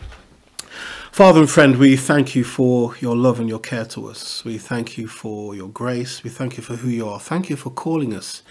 Father 1.12 1.40
and 1.40 1.50
friend, 1.50 1.76
we 1.76 1.94
thank 1.94 2.34
you 2.34 2.42
for 2.42 2.96
your 3.00 3.14
love 3.14 3.38
and 3.38 3.46
your 3.46 3.58
care 3.58 3.84
to 3.84 4.06
us. 4.08 4.42
We 4.46 4.56
thank 4.56 4.96
you 4.96 5.06
for 5.06 5.54
your 5.54 5.68
grace. 5.68 6.24
We 6.24 6.30
thank 6.30 6.56
you 6.56 6.62
for 6.62 6.76
who 6.76 6.88
you 6.88 7.06
are. 7.06 7.20
Thank 7.20 7.50
you 7.50 7.56
for 7.56 7.68
calling 7.68 8.14
us 8.14 8.42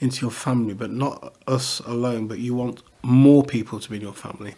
into 0.00 0.22
your 0.22 0.32
family, 0.32 0.74
but 0.74 0.90
not 0.90 1.36
us 1.46 1.78
alone, 1.86 2.26
but 2.26 2.40
you 2.40 2.56
want 2.56 2.82
more 3.04 3.44
people 3.44 3.78
to 3.78 3.88
be 3.88 3.98
in 3.98 4.02
your 4.02 4.12
family. 4.12 4.56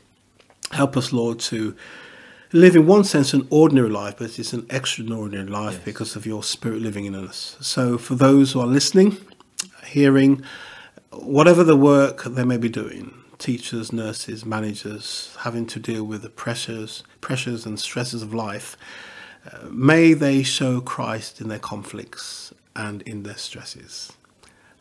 Help 0.71 0.97
us, 0.97 1.13
Lord, 1.13 1.39
to 1.41 1.77
live 2.51 2.77
in 2.77 2.87
one 2.87 3.05
sense 3.05 3.35
an 3.35 3.47
ordinary 3.51 3.91
life, 3.91 4.15
but 4.17 4.39
it's 4.39 4.55
an 4.55 4.67
extraordinary 4.71 5.47
life 5.47 5.75
yes. 5.75 5.85
because 5.85 6.17
of 6.17 6.25
your 6.25 6.43
spirit 6.43 6.81
living 6.81 7.05
in 7.05 7.15
us. 7.15 7.59
So, 7.61 7.99
for 7.99 8.15
those 8.15 8.53
who 8.53 8.61
are 8.61 8.67
listening, 8.67 9.19
hearing, 9.85 10.43
whatever 11.13 11.63
the 11.63 11.77
work 11.77 12.25
they 12.25 12.45
may 12.45 12.57
be 12.57 12.71
doing, 12.71 13.20
teachers, 13.41 13.93
nurses, 13.93 14.47
managers 14.47 15.35
having 15.41 15.67
to 15.67 15.81
deal 15.81 16.05
with 16.05 16.23
the 16.23 16.29
pressures, 16.29 17.03
pressures 17.21 17.67
and 17.67 17.81
stresses 17.81 18.23
of 18.23 18.33
life, 18.33 18.77
uh, 19.51 19.67
may 19.71 20.13
they 20.13 20.43
show 20.43 20.81
Christ 20.81 21.41
in 21.41 21.49
their 21.49 21.59
conflicts 21.59 22.55
and 22.77 23.03
in 23.03 23.25
their 23.25 23.37
stresses 23.37 24.13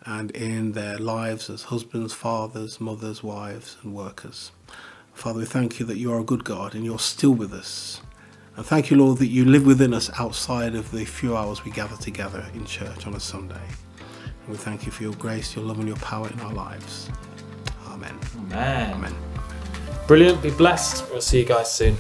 and 0.05 0.31
in 0.31 0.73
their 0.73 0.97
lives 0.97 1.49
as 1.49 1.63
husbands, 1.63 2.13
fathers, 2.13 2.79
mothers, 2.79 3.23
wives, 3.23 3.77
and 3.83 3.93
workers. 3.93 4.51
Father, 5.13 5.39
we 5.39 5.45
thank 5.45 5.79
you 5.79 5.85
that 5.85 5.97
you 5.97 6.11
are 6.13 6.19
a 6.19 6.23
good 6.23 6.43
God 6.43 6.75
and 6.75 6.85
you're 6.85 6.99
still 6.99 7.33
with 7.33 7.53
us. 7.53 8.01
And 8.55 8.65
thank 8.65 8.89
you, 8.89 8.97
Lord, 8.97 9.19
that 9.19 9.27
you 9.27 9.45
live 9.45 9.65
within 9.65 9.93
us 9.93 10.09
outside 10.19 10.75
of 10.75 10.91
the 10.91 11.05
few 11.05 11.35
hours 11.35 11.63
we 11.63 11.71
gather 11.71 11.97
together 11.97 12.45
in 12.53 12.65
church 12.65 13.07
on 13.07 13.13
a 13.13 13.19
Sunday. 13.19 13.55
And 13.95 14.49
we 14.49 14.57
thank 14.57 14.85
you 14.85 14.91
for 14.91 15.03
your 15.03 15.13
grace, 15.13 15.55
your 15.55 15.65
love, 15.65 15.79
and 15.79 15.87
your 15.87 15.97
power 15.97 16.29
in 16.29 16.39
our 16.41 16.53
lives. 16.53 17.09
Amen. 17.99 18.17
Amen. 18.37 18.93
Amen. 18.93 19.15
Brilliant. 20.07 20.41
Be 20.41 20.51
blessed. 20.51 21.09
We'll 21.11 21.21
see 21.21 21.39
you 21.39 21.45
guys 21.45 21.71
soon. 21.71 21.99